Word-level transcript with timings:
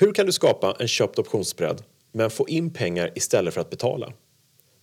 Hur 0.00 0.12
kan 0.12 0.26
du 0.26 0.32
skapa 0.32 0.76
en 0.78 0.88
köpt 0.88 1.18
optionsspread 1.18 1.82
men 2.12 2.30
få 2.30 2.48
in 2.48 2.72
pengar 2.72 3.12
istället 3.14 3.54
för 3.54 3.60
att 3.60 3.70
betala? 3.70 4.12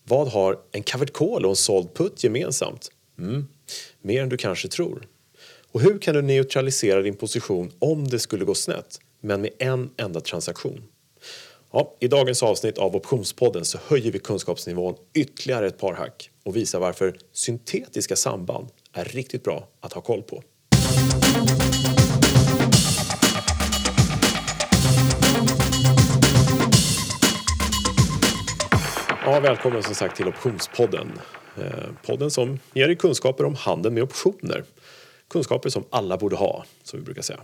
Vad 0.04 0.28
har 0.28 0.59
en 0.71 0.83
covered 0.83 1.13
call 1.13 1.46
och 1.46 1.50
en 1.50 1.55
såld 1.55 1.93
put 1.93 2.24
gemensamt? 2.24 2.92
Mm, 3.19 3.48
mer 4.01 4.24
än 4.24 4.30
du 4.30 4.38
kanske 4.38 4.67
tror. 4.67 5.08
Och 5.72 5.82
hur 5.82 6.00
kan 6.00 6.16
du 6.16 6.22
neutralisera 6.22 7.01
din 7.01 7.16
position 7.16 7.72
om 7.80 8.07
det 8.07 8.20
skulle 8.20 8.45
gå 8.45 8.55
snett, 8.55 9.00
men 9.21 9.41
med 9.41 9.52
en 9.59 9.89
enda 9.98 10.21
transaktion? 10.21 10.84
Ja, 11.72 11.96
I 12.00 12.08
dagens 12.08 12.44
avsnitt 12.44 12.78
av 12.78 12.96
Optionspodden 12.96 13.66
så 13.66 13.78
höjer 13.88 14.12
vi 14.12 14.20
kunskapsnivån 14.20 14.96
ytterligare 15.14 15.68
ett 15.68 15.78
par 15.78 15.94
hack 15.94 16.30
och 16.44 16.56
visar 16.56 16.80
varför 16.80 17.18
syntetiska 17.32 18.16
samband 18.16 18.68
är 18.94 19.06
riktigt 19.06 19.44
bra 19.44 19.68
att 19.80 19.94
ha 19.94 20.02
koll 20.02 20.24
på. 20.24 20.44
Ja, 29.30 29.40
välkommen 29.40 29.84
som 29.84 29.96
sagt 29.96 30.18
till 30.18 30.28
Optionspodden. 30.28 31.12
Eh, 31.58 31.64
podden 32.05 32.31
som 32.31 32.59
ger 32.73 32.88
dig 32.88 32.95
kunskaper 32.95 33.45
om 33.45 33.55
handeln 33.55 33.94
med 33.94 34.03
optioner. 34.03 34.63
Kunskaper 35.30 35.70
som 35.70 35.84
alla 35.90 36.17
borde 36.17 36.36
ha, 36.36 36.66
som 36.84 37.00
vi 37.00 37.05
brukar 37.05 37.22
säga. 37.22 37.40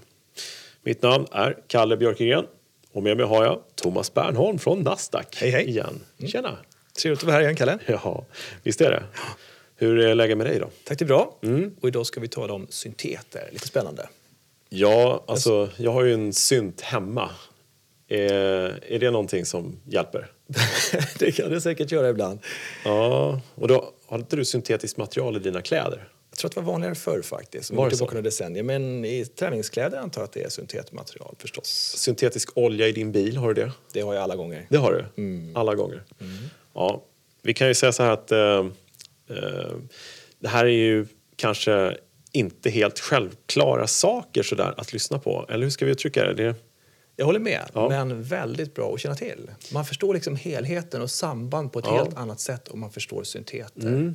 Mitt 0.83 1.01
namn 1.01 1.25
är 1.31 1.57
Kalle 1.67 1.97
Björkegren 1.97 2.45
och 2.91 3.03
med 3.03 3.17
mig 3.17 3.25
har 3.25 3.45
jag 3.45 3.61
Thomas 3.75 4.13
Bernholm 4.13 4.59
från 4.59 4.79
Nasdaq. 4.79 5.37
Hej, 5.39 5.49
hej. 5.49 5.69
Igen. 5.69 5.99
Tjena! 6.27 6.57
Trevligt 7.01 7.19
att 7.19 7.23
vara 7.23 7.35
här 7.35 7.41
igen, 7.41 7.55
Kalle. 7.55 7.79
Ja, 7.87 8.25
visst 8.63 8.81
är 8.81 8.91
det. 8.91 9.03
Hur 9.75 9.99
är 9.99 10.15
läget 10.15 10.37
med 10.37 10.47
dig 10.47 10.59
då? 10.59 10.69
Tack, 10.83 10.99
det 10.99 11.05
är 11.05 11.07
bra. 11.07 11.37
Mm. 11.41 11.75
Och 11.81 11.87
idag 11.87 12.05
ska 12.05 12.19
vi 12.19 12.27
tala 12.27 12.53
om 12.53 12.67
synteter. 12.69 13.49
Lite 13.51 13.67
spännande. 13.67 14.09
Ja, 14.69 15.23
alltså 15.27 15.69
jag 15.77 15.91
har 15.91 16.03
ju 16.03 16.13
en 16.13 16.33
synt 16.33 16.81
hemma. 16.81 17.29
Är, 18.07 18.83
är 18.87 18.99
det 18.99 19.11
någonting 19.11 19.45
som 19.45 19.79
hjälper? 19.85 20.31
det 21.19 21.31
kan 21.31 21.49
det 21.49 21.61
säkert 21.61 21.91
göra 21.91 22.09
ibland. 22.09 22.39
Ja, 22.85 23.41
och 23.55 23.67
då 23.67 23.93
har 24.05 24.17
inte 24.17 24.35
du 24.35 24.45
syntetiskt 24.45 24.97
material 24.97 25.35
i 25.35 25.39
dina 25.39 25.61
kläder? 25.61 26.09
Jag 26.29 26.37
tror 26.37 26.49
att 26.49 26.55
det 26.55 26.61
var 26.61 26.71
vanligare 26.71 26.95
förr 26.95 27.21
faktiskt, 27.21 27.71
Var 27.71 27.85
det 27.85 27.91
tillbaka 27.91 28.13
några 28.13 28.23
decennier. 28.23 28.63
Men 28.63 29.05
i 29.05 29.25
träningskläder 29.25 29.97
antar 29.97 30.21
jag 30.21 30.25
att 30.25 30.33
det 30.33 30.43
är 30.43 30.49
syntetmaterial 30.49 31.35
förstås. 31.39 31.93
Syntetisk 31.97 32.57
olja 32.57 32.87
i 32.87 32.91
din 32.91 33.11
bil, 33.11 33.37
har 33.37 33.53
du 33.53 33.61
det? 33.63 33.71
Det 33.93 34.01
har 34.01 34.13
jag 34.13 34.23
alla 34.23 34.35
gånger. 34.35 34.67
Det 34.69 34.77
har 34.77 34.91
du? 35.15 35.53
Alla 35.55 35.75
gånger? 35.75 36.03
Ja, 36.73 37.03
vi 37.41 37.53
kan 37.53 37.67
ju 37.67 37.73
säga 37.73 37.91
så 37.91 38.03
här 38.03 38.11
att 38.11 38.31
eh, 38.31 38.39
eh, 38.39 39.71
det 40.39 40.47
här 40.47 40.65
är 40.65 40.69
ju 40.69 41.05
kanske 41.35 41.97
inte 42.31 42.69
helt 42.69 42.99
självklara 42.99 43.87
saker 43.87 44.43
sådär 44.43 44.73
att 44.77 44.93
lyssna 44.93 45.19
på. 45.19 45.45
Eller 45.49 45.63
hur 45.63 45.69
ska 45.69 45.85
vi 45.85 45.91
uttrycka 45.91 46.23
det? 46.23 46.33
det 46.33 46.55
Jag 47.15 47.25
håller 47.25 47.39
med, 47.39 47.61
Ja. 47.73 47.89
men 47.89 48.23
väldigt 48.23 48.73
bra 48.75 48.93
att 48.93 48.99
känna 48.99 49.15
till. 49.15 49.51
Man 49.73 49.85
förstår 49.85 50.13
liksom 50.13 50.35
helheten 50.35 51.01
och 51.01 51.11
samband 51.11 51.71
på 51.71 51.79
ett 51.79 51.85
Ja. 51.87 51.95
helt 51.97 52.17
annat 52.17 52.39
sätt 52.39 52.67
om 52.67 52.79
man 52.79 52.91
förstår 52.91 53.23
synteter. 53.23 54.13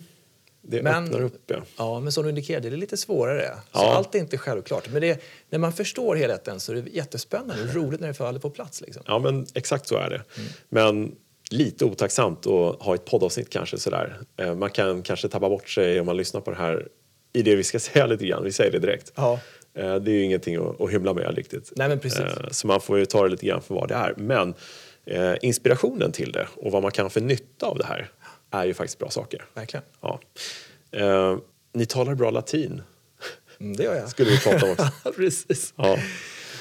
det 0.62 0.82
Men- 0.82 1.04
öppnar 1.04 1.20
upp, 1.22 1.42
ja. 1.46 1.56
Ja, 1.76 2.00
men 2.00 2.12
som 2.12 2.22
du 2.22 2.28
indikerade, 2.28 2.70
det 2.70 2.76
är 2.76 2.78
lite 2.78 2.96
svårare. 2.96 3.50
Så 3.72 3.78
allt 3.78 4.14
är 4.14 4.18
inte 4.18 4.38
självklart. 4.38 4.88
Men 4.90 5.00
det, 5.02 5.20
när 5.50 5.58
man 5.58 5.72
förstår 5.72 6.16
helheten 6.16 6.60
så 6.60 6.72
är 6.72 6.76
det 6.76 6.90
jättespännande 6.90 7.62
och 7.62 7.74
roligt 7.74 8.00
när 8.00 8.08
det 8.08 8.14
faller 8.14 8.38
på 8.40 8.50
plats. 8.50 8.80
Liksom. 8.80 9.02
Ja, 9.06 9.18
men 9.18 9.46
exakt 9.54 9.88
så 9.88 9.96
är 9.96 10.10
det. 10.10 10.22
Men 10.68 11.14
lite 11.50 11.84
otacksamt 11.84 12.46
att 12.46 12.82
ha 12.82 12.94
ett 12.94 13.04
poddavsnitt 13.04 13.50
kanske 13.50 13.78
sådär. 13.78 14.18
Eh, 14.36 14.54
Man 14.54 14.70
kan 14.70 15.02
kanske 15.02 15.28
tappa 15.28 15.48
bort 15.48 15.68
sig 15.70 16.00
om 16.00 16.06
man 16.06 16.16
lyssnar 16.16 16.40
på 16.40 16.50
det 16.50 16.56
här 16.56 16.88
i 17.32 17.42
det 17.42 17.56
vi 17.56 17.64
ska 17.64 17.78
säga 17.80 18.06
lite 18.06 18.26
grann. 18.26 18.44
Vi 18.44 18.52
säger 18.52 18.72
det 18.72 18.78
direkt. 18.78 19.12
Ja. 19.14 19.40
Eh, 19.78 19.94
Det 19.96 20.10
är 20.10 20.14
ju 20.14 20.22
ingenting 20.22 20.56
att, 20.56 20.80
att 20.80 20.90
hymla 20.90 21.14
med 21.14 21.34
riktigt. 21.36 21.72
Nej, 21.76 21.88
men 21.88 21.98
precis. 22.00 22.20
Eh, 22.20 22.48
Så 22.50 22.66
man 22.66 22.80
får 22.80 22.98
ju 22.98 23.06
ta 23.06 23.22
det 23.22 23.28
lite 23.28 23.46
grann 23.46 23.62
för 23.62 23.74
vad 23.74 23.88
det 23.88 23.94
är. 23.94 24.14
Men 24.16 24.54
eh, 25.06 25.34
inspirationen 25.42 26.12
till 26.12 26.32
det 26.32 26.48
och 26.56 26.72
vad 26.72 26.82
man 26.82 26.90
kan 26.90 27.04
ha 27.04 27.10
för 27.10 27.20
nytta 27.20 27.66
av 27.66 27.78
det 27.78 27.84
här 27.86 28.10
är 28.50 28.64
ju 28.66 28.74
faktiskt 28.74 28.98
bra 28.98 29.10
saker. 29.10 29.44
Verkligen. 29.54 29.84
Ja. 30.00 30.20
Ni 31.74 31.86
talar 31.86 32.14
bra 32.14 32.30
latin, 32.30 32.82
Mm, 33.60 33.76
det 33.76 33.82
gör 33.82 33.94
jag. 33.94 34.08
skulle 34.08 34.30
vi 34.30 34.38
prata 34.38 34.66
om 34.66 34.72
också. 34.72 34.88
precis. 35.16 35.72
Ja. 35.76 35.84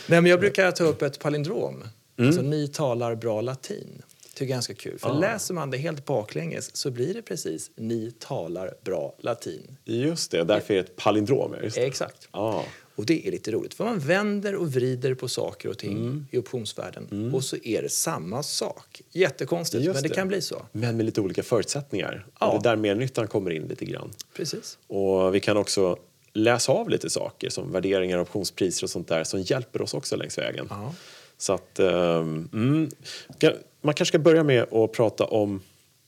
Nej, 0.08 0.22
men 0.22 0.26
jag 0.26 0.40
brukar 0.40 0.72
ta 0.72 0.84
upp 0.84 1.02
ett 1.02 1.20
palindrom. 1.20 1.84
Mm. 2.18 2.28
Alltså, 2.28 2.42
ni 2.42 2.68
talar 2.68 3.16
bra 3.16 3.42
latin. 3.42 4.02
jag 4.40 4.42
är 4.42 4.50
ganska 4.50 4.74
kul. 4.74 5.00
För 5.00 5.10
Ah. 5.10 5.14
läser 5.20 5.54
man 5.54 5.72
det 5.72 5.78
helt 5.78 6.06
baklänges 6.06 6.76
så 6.76 6.92
blir 6.92 7.14
det 7.14 7.22
precis 7.22 7.72
ni 7.76 8.12
talar 8.20 8.74
bra 8.84 9.16
latin. 9.20 9.78
Just 9.86 10.32
det, 10.32 10.44
därför 10.44 10.74
är 10.74 10.78
det 10.78 10.84
ett 10.90 10.96
palindrom. 10.96 11.56
det. 11.62 11.78
Exakt. 11.86 12.30
Ja. 12.34 12.64
Och 12.98 13.06
det 13.06 13.28
är 13.28 13.32
lite 13.32 13.52
roligt 13.52 13.74
för 13.74 13.84
man 13.84 14.00
vänder 14.00 14.56
och 14.56 14.74
vrider 14.74 15.14
på 15.14 15.28
saker 15.28 15.70
och 15.70 15.78
ting 15.78 15.98
Mm. 15.98 16.28
i 16.32 16.38
optionsvärlden 16.38 17.32
och 17.36 17.44
så 17.44 17.58
är 17.64 17.82
det 17.82 17.90
samma 17.90 18.44
sak. 18.44 19.02
Jättekonstigt, 19.12 19.84
Just 19.84 19.94
men 19.94 20.04
det, 20.04 20.10
det. 20.10 20.16
kan 20.16 20.28
bli 20.28 20.42
så. 20.42 20.66
Men 20.72 20.98
med 20.98 21.06
lite 21.06 21.22
olika 21.22 21.44
förutsättningar. 21.44 22.26
Ja. 22.40 22.48
Och 22.48 22.64
det 22.64 22.70
är 22.70 22.76
där 22.76 22.82
mernyttan 22.82 23.28
kommer 23.28 23.52
in 23.52 23.64
lite 23.68 23.86
grann. 23.86 24.10
Precis. 24.36 24.78
Och 24.88 25.36
vi 25.36 25.40
kan 25.40 25.58
också 25.58 25.98
läsa 26.34 26.72
av 26.72 26.90
lite 26.90 27.10
saker 27.10 27.50
som 27.50 27.72
värderingar, 27.72 28.20
optionspriser 28.22 28.84
och 28.86 28.90
sånt 28.90 29.08
där 29.08 29.24
som 29.24 29.42
hjälper 29.42 29.82
oss 29.82 29.94
också 29.94 30.16
längs 30.16 30.38
vägen. 30.38 30.68
Ja. 30.70 30.94
Så 31.38 31.54
att, 31.54 31.80
mm, 31.80 32.90
Ska- 33.38 33.54
man 33.82 33.94
kanske 33.94 34.06
ska 34.12 34.20
börja 34.20 34.44
med 34.44 34.74
att 34.74 34.92
prata 34.92 35.24
om 35.26 35.62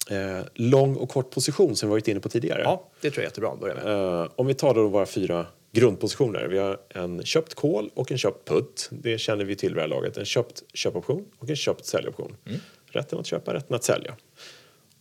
eh, 0.09 0.45
lång 0.53 0.95
och 0.95 1.09
kort 1.09 1.29
position 1.31 1.75
som 1.75 1.89
vi 1.89 1.91
varit 1.91 2.07
inne 2.07 2.19
på 2.19 2.29
tidigare. 2.29 2.61
Ja, 2.63 2.89
det 3.01 3.09
tror 3.11 3.17
jag 3.17 3.23
är 3.23 3.27
jättebra 3.27 3.49
att 3.51 3.59
börja 3.59 3.75
med. 3.75 4.21
Eh, 4.21 4.27
om 4.35 4.47
vi 4.47 4.53
tar 4.53 4.73
då 4.73 4.87
våra 4.87 5.05
fyra 5.05 5.45
grundpositioner. 5.71 6.47
Vi 6.47 6.57
har 6.57 6.79
en 6.89 7.23
köpt 7.25 7.55
call 7.55 7.89
och 7.93 8.11
en 8.11 8.17
köpt 8.17 8.47
put. 8.47 8.89
Det 8.91 9.17
känner 9.17 9.45
vi 9.45 9.55
till 9.55 9.69
vid 9.69 9.77
det 9.77 9.81
här 9.81 9.87
laget. 9.87 10.17
En 10.17 10.25
köpt 10.25 10.63
köpoption 10.73 11.25
och 11.39 11.49
en 11.49 11.55
köpt 11.55 11.85
säljoption. 11.85 12.35
Rätten 12.85 13.19
att 13.19 13.25
köpa, 13.25 13.53
rätten 13.53 13.75
att 13.75 13.83
sälja. 13.83 14.15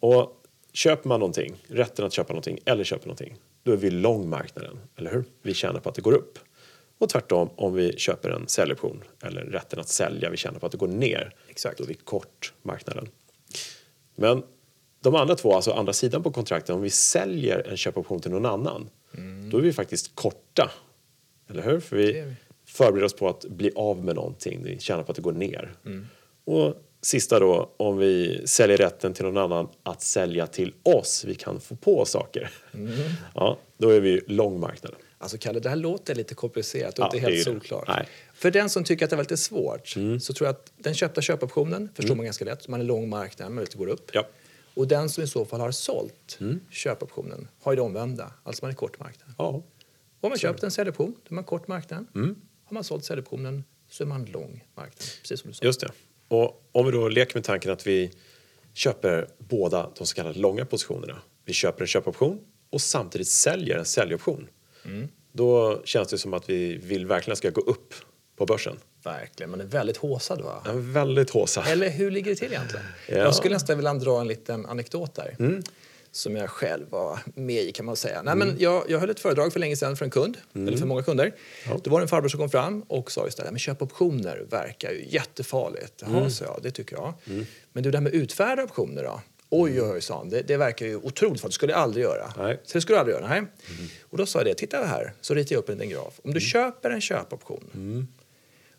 Och 0.01 0.45
köper 0.73 1.09
man 1.09 1.21
någonting, 1.21 1.55
rätten 1.69 2.05
att 2.05 2.13
köpa 2.13 2.33
någonting 2.33 2.59
eller 2.65 2.85
köper 2.85 3.07
någonting, 3.07 3.37
då 3.63 3.73
är 3.73 3.77
vi 3.77 3.91
lång 3.91 4.29
marknaden, 4.29 4.79
eller 4.97 5.11
hur? 5.11 5.25
Vi 5.43 5.55
tjänar 5.55 5.81
på 5.81 5.89
att 5.89 5.95
det 5.95 6.03
går 6.03 6.13
upp. 6.13 6.39
Och 6.99 7.09
tvärtom, 7.09 7.51
om 7.57 7.75
vi 7.75 7.93
köper 7.97 8.31
en 8.31 8.49
säljoption 8.49 9.05
eller 9.23 9.43
rätten 9.43 9.81
att 9.81 9.89
sälja, 9.89 10.31
vi 10.31 10.37
tjänar 10.37 10.59
på 10.59 10.67
att 10.67 10.73
det 10.73 10.79
går 10.79 10.89
ner, 10.89 11.35
Exakt. 11.49 11.79
då 11.79 11.85
är 11.85 11.89
vi 11.89 11.95
kort 11.95 12.53
marknaden. 12.63 13.09
Men 14.17 14.43
de 15.01 15.15
andra 15.15 15.35
två, 15.35 15.55
alltså 15.55 15.73
andra 15.73 15.93
sidan 15.93 16.23
på 16.23 16.31
kontrakten, 16.31 16.75
om 16.75 16.83
vi 16.83 16.91
säljer 16.91 17.69
en 17.71 17.77
köpoption 17.77 18.21
till 18.21 18.31
någon 18.31 18.47
annan, 18.47 18.91
då 19.51 19.59
är 19.59 19.63
vi 19.63 19.73
faktiskt 19.73 20.15
korta. 20.15 20.71
Eller 21.51 21.63
hur? 21.63 21.81
För 21.81 21.97
Det 21.97 22.03
vi 22.03 22.35
förbereder 22.67 23.07
oss 23.07 23.17
på 23.17 23.29
att 23.29 23.45
bli 23.45 23.71
av 23.75 24.05
med 24.05 24.15
någonting, 24.15 24.63
vi 24.65 24.79
tjänar 24.79 25.03
på 25.03 25.13
att 25.13 25.17
det 25.17 25.23
går 25.23 25.33
ner. 25.33 25.75
Mm. 25.87 26.07
Och 26.45 26.75
sista 27.03 27.39
då, 27.39 27.75
om 27.77 27.99
vi 27.99 28.43
säljer 28.47 28.77
rätten 28.77 29.13
till 29.13 29.25
någon 29.25 29.37
annan 29.37 29.69
att 29.83 30.03
sälja 30.03 30.47
till 30.47 30.75
oss, 30.83 31.25
vi 31.25 31.35
kan 31.35 31.61
få 31.61 31.77
på 31.77 32.05
saker. 32.05 32.51
Mm. 32.75 32.93
Ja, 33.35 33.59
då 33.79 33.91
är 33.91 34.01
vi 34.01 34.21
lång 34.27 34.61
marknaden. 34.61 34.99
Alltså 35.21 35.39
Kalle, 35.39 35.61
det 35.61 35.69
här 35.69 35.77
låter 35.77 36.15
lite 36.15 36.35
komplicerat 36.35 36.99
och 36.99 37.03
Ja, 37.03 37.07
inte 37.07 37.17
det 37.17 37.21
helt 37.21 37.35
det. 37.35 37.45
solklart. 37.45 37.89
Mm. 37.89 38.05
För 38.35 38.51
den 38.51 38.71
som 38.71 38.85
tycker 38.85 39.05
att 39.05 39.11
det 39.11 39.17
var 39.17 39.23
lite 39.23 39.37
svårt 39.37 39.89
så 40.21 40.33
tror 40.33 40.47
jag 40.47 40.51
att 40.55 40.73
den 40.77 40.95
köpta 40.95 41.21
köpoptionen 41.21 41.89
förstår 41.95 42.15
man 42.15 42.25
ganska 42.25 42.45
lätt. 42.45 42.69
Man 42.69 42.81
är 42.81 42.85
lång 42.85 43.09
marknad, 43.09 43.53
möjligt 43.53 43.71
att 43.75 43.79
gå 43.79 43.87
upp. 43.87 44.11
Ja. 44.13 44.27
Och 44.79 44.89
den 44.89 45.09
som 45.09 45.25
i 45.25 45.27
så 45.27 45.45
fall 45.45 45.61
har 45.61 45.71
sålt 45.71 46.39
Mm. 46.41 46.61
köpoptionen 46.71 47.49
har 47.63 47.73
ju 47.73 47.77
det 47.77 47.83
omvända, 47.83 48.33
alltså 48.43 48.65
man 48.65 48.71
är 48.71 48.75
kort 48.75 49.01
marknad. 49.01 49.35
Ja, 49.39 49.45
Och 49.49 49.65
har 50.23 50.29
man 50.29 50.39
köpt 50.39 50.63
en 50.63 50.71
säljoption, 50.71 51.15
då 51.25 51.33
är 51.33 51.35
man 51.35 51.45
kort 51.45 51.69
marknad. 51.69 52.07
Mm. 52.15 52.35
Har 52.65 52.75
man 52.75 52.85
sålt 52.85 53.05
säljoptionen 53.05 53.65
så 53.89 54.03
är 54.03 54.07
man 54.07 54.25
lång 54.25 54.65
marknad, 54.75 55.05
precis 55.23 55.41
som 55.41 55.51
du 55.51 55.55
sa. 55.55 55.65
Just 55.65 55.81
det. 55.81 55.91
Och 56.29 56.69
om 56.73 56.87
vi 56.87 56.93
då 56.93 57.09
leker 57.09 57.35
med 57.35 57.45
tanken 57.45 57.73
att 57.73 57.87
vi 57.87 58.11
köper 58.75 59.29
båda 59.39 59.91
de 59.99 60.07
så 60.07 60.15
kallade 60.15 60.39
långa 60.39 60.65
positionerna. 60.65 61.23
Vi 61.45 61.53
köper 61.53 61.81
en 61.81 61.87
köpoption 61.87 62.41
och 62.71 62.81
samtidigt 62.81 63.29
säljer 63.29 63.79
en 63.79 63.85
säljoption. 63.85 64.49
Mm. 64.85 65.09
Då 65.33 65.83
känns 65.85 66.09
det 66.09 66.19
som 66.19 66.35
att 66.35 66.51
vi 66.51 66.77
vill 66.77 67.07
verkligen 67.07 67.37
ska 67.37 67.51
gå 67.51 67.61
upp 67.61 67.95
på 68.37 68.47
börsen. 68.47 68.77
Verkligen, 69.03 69.51
man 69.51 69.61
är 69.61 69.65
väldigt 69.65 69.97
håsad 69.97 70.41
va? 70.41 70.63
En 70.67 70.93
väldigt 70.93 71.31
håsa. 71.31 71.65
Eller 71.65 71.91
hur 71.91 72.11
ligger 72.11 72.31
det 72.31 72.37
till 72.37 72.53
egentligen? 72.53 72.85
Ja. 73.07 73.15
Mm. 73.15 73.25
Jag 73.25 73.35
skulle 73.35 73.55
nästan 73.55 73.77
vilja 73.77 73.95
dra 73.95 74.21
en 74.21 74.29
liten 74.29 74.67
anekdot 74.67 75.15
där. 75.15 75.63
Som 76.13 76.37
jag 76.37 76.51
själv 76.51 76.91
var 76.91 77.19
med 77.35 77.63
i 77.63 77.73
kan 77.73 77.87
man 77.87 77.97
säga. 77.97 78.23
Nej, 78.23 78.37
men 78.37 78.57
jag, 78.59 78.85
jag 78.89 78.99
höll 78.99 79.11
ett 79.11 79.21
föredrag 79.21 79.53
för 79.53 79.61
länge 79.61 79.77
sedan 79.77 79.97
för 79.97 80.05
en 80.05 80.11
kund, 80.11 80.37
eller 80.55 80.77
för 80.77 80.87
många 80.87 81.03
kunder. 81.03 81.33
Då 81.83 81.91
var 81.91 82.01
det 82.01 82.05
en 82.05 82.09
farbror 82.09 82.29
som 82.29 82.41
kom 82.41 82.51
fram 82.51 82.83
och 82.83 83.13
sa 83.13 83.25
just 83.25 83.39
det 83.39 83.45
men 83.51 83.59
köp 83.59 83.83
optioner 83.83 84.47
verkar 84.51 84.91
ju 84.91 85.05
jättefarligt. 85.09 86.03
Jaha, 86.07 86.31
sa 86.31 86.45
jag, 86.45 86.59
det 86.63 86.71
tycker 86.71 86.97
jag. 86.97 87.15
Men 87.73 87.83
du, 87.83 87.91
det 87.91 87.99
här 87.99 88.03
med 88.03 88.15
utfärda 88.15 88.63
optioner 88.63 89.03
då? 89.05 89.21
Oj, 89.51 89.83
oj, 89.83 89.91
oj, 89.91 90.01
sa 90.01 90.19
han. 90.19 90.29
Det, 90.29 90.43
det 90.43 90.57
verkar 90.57 90.87
ju 90.87 90.97
otroligt. 90.97 91.43
Det 91.43 91.53
skulle 91.53 91.73
jag 91.73 91.81
aldrig 91.81 92.05
göra. 92.05 92.33
Nej. 92.39 92.61
Så 92.65 92.79
det 92.79 92.81
skulle 92.83 92.97
du 92.97 93.01
aldrig 93.01 93.17
göra? 93.17 93.29
Nej. 93.29 93.43
Och 94.03 94.19
då 94.19 94.27
sa 94.27 94.39
jag 94.39 94.47
det, 94.47 94.55
titta 94.55 94.85
här, 94.85 95.13
så 95.21 95.35
ritar 95.35 95.55
jag 95.55 95.61
upp 95.61 95.69
en 95.69 95.75
liten 95.75 95.91
graf. 95.91 96.21
Om 96.25 96.35
du 96.35 96.41
köper 96.41 96.91
en 96.91 97.01
köpoption 97.01 98.09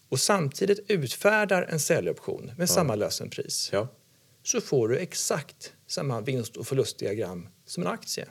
och 0.10 0.20
samtidigt 0.20 0.80
utfärdar 0.88 1.64
en 1.70 1.80
säljoption 1.80 2.52
med 2.58 2.70
samma 2.70 2.96
lösenpris 2.96 3.70
Ja, 3.74 3.88
så 4.44 4.62
får 4.62 4.88
du 4.88 4.98
exakt 4.98 5.74
samma 5.88 6.22
vinst 6.22 6.58
och 6.58 6.68
förlustdiagram 6.68 7.48
som 7.66 7.84
en 7.84 7.90
aktie. 7.90 8.26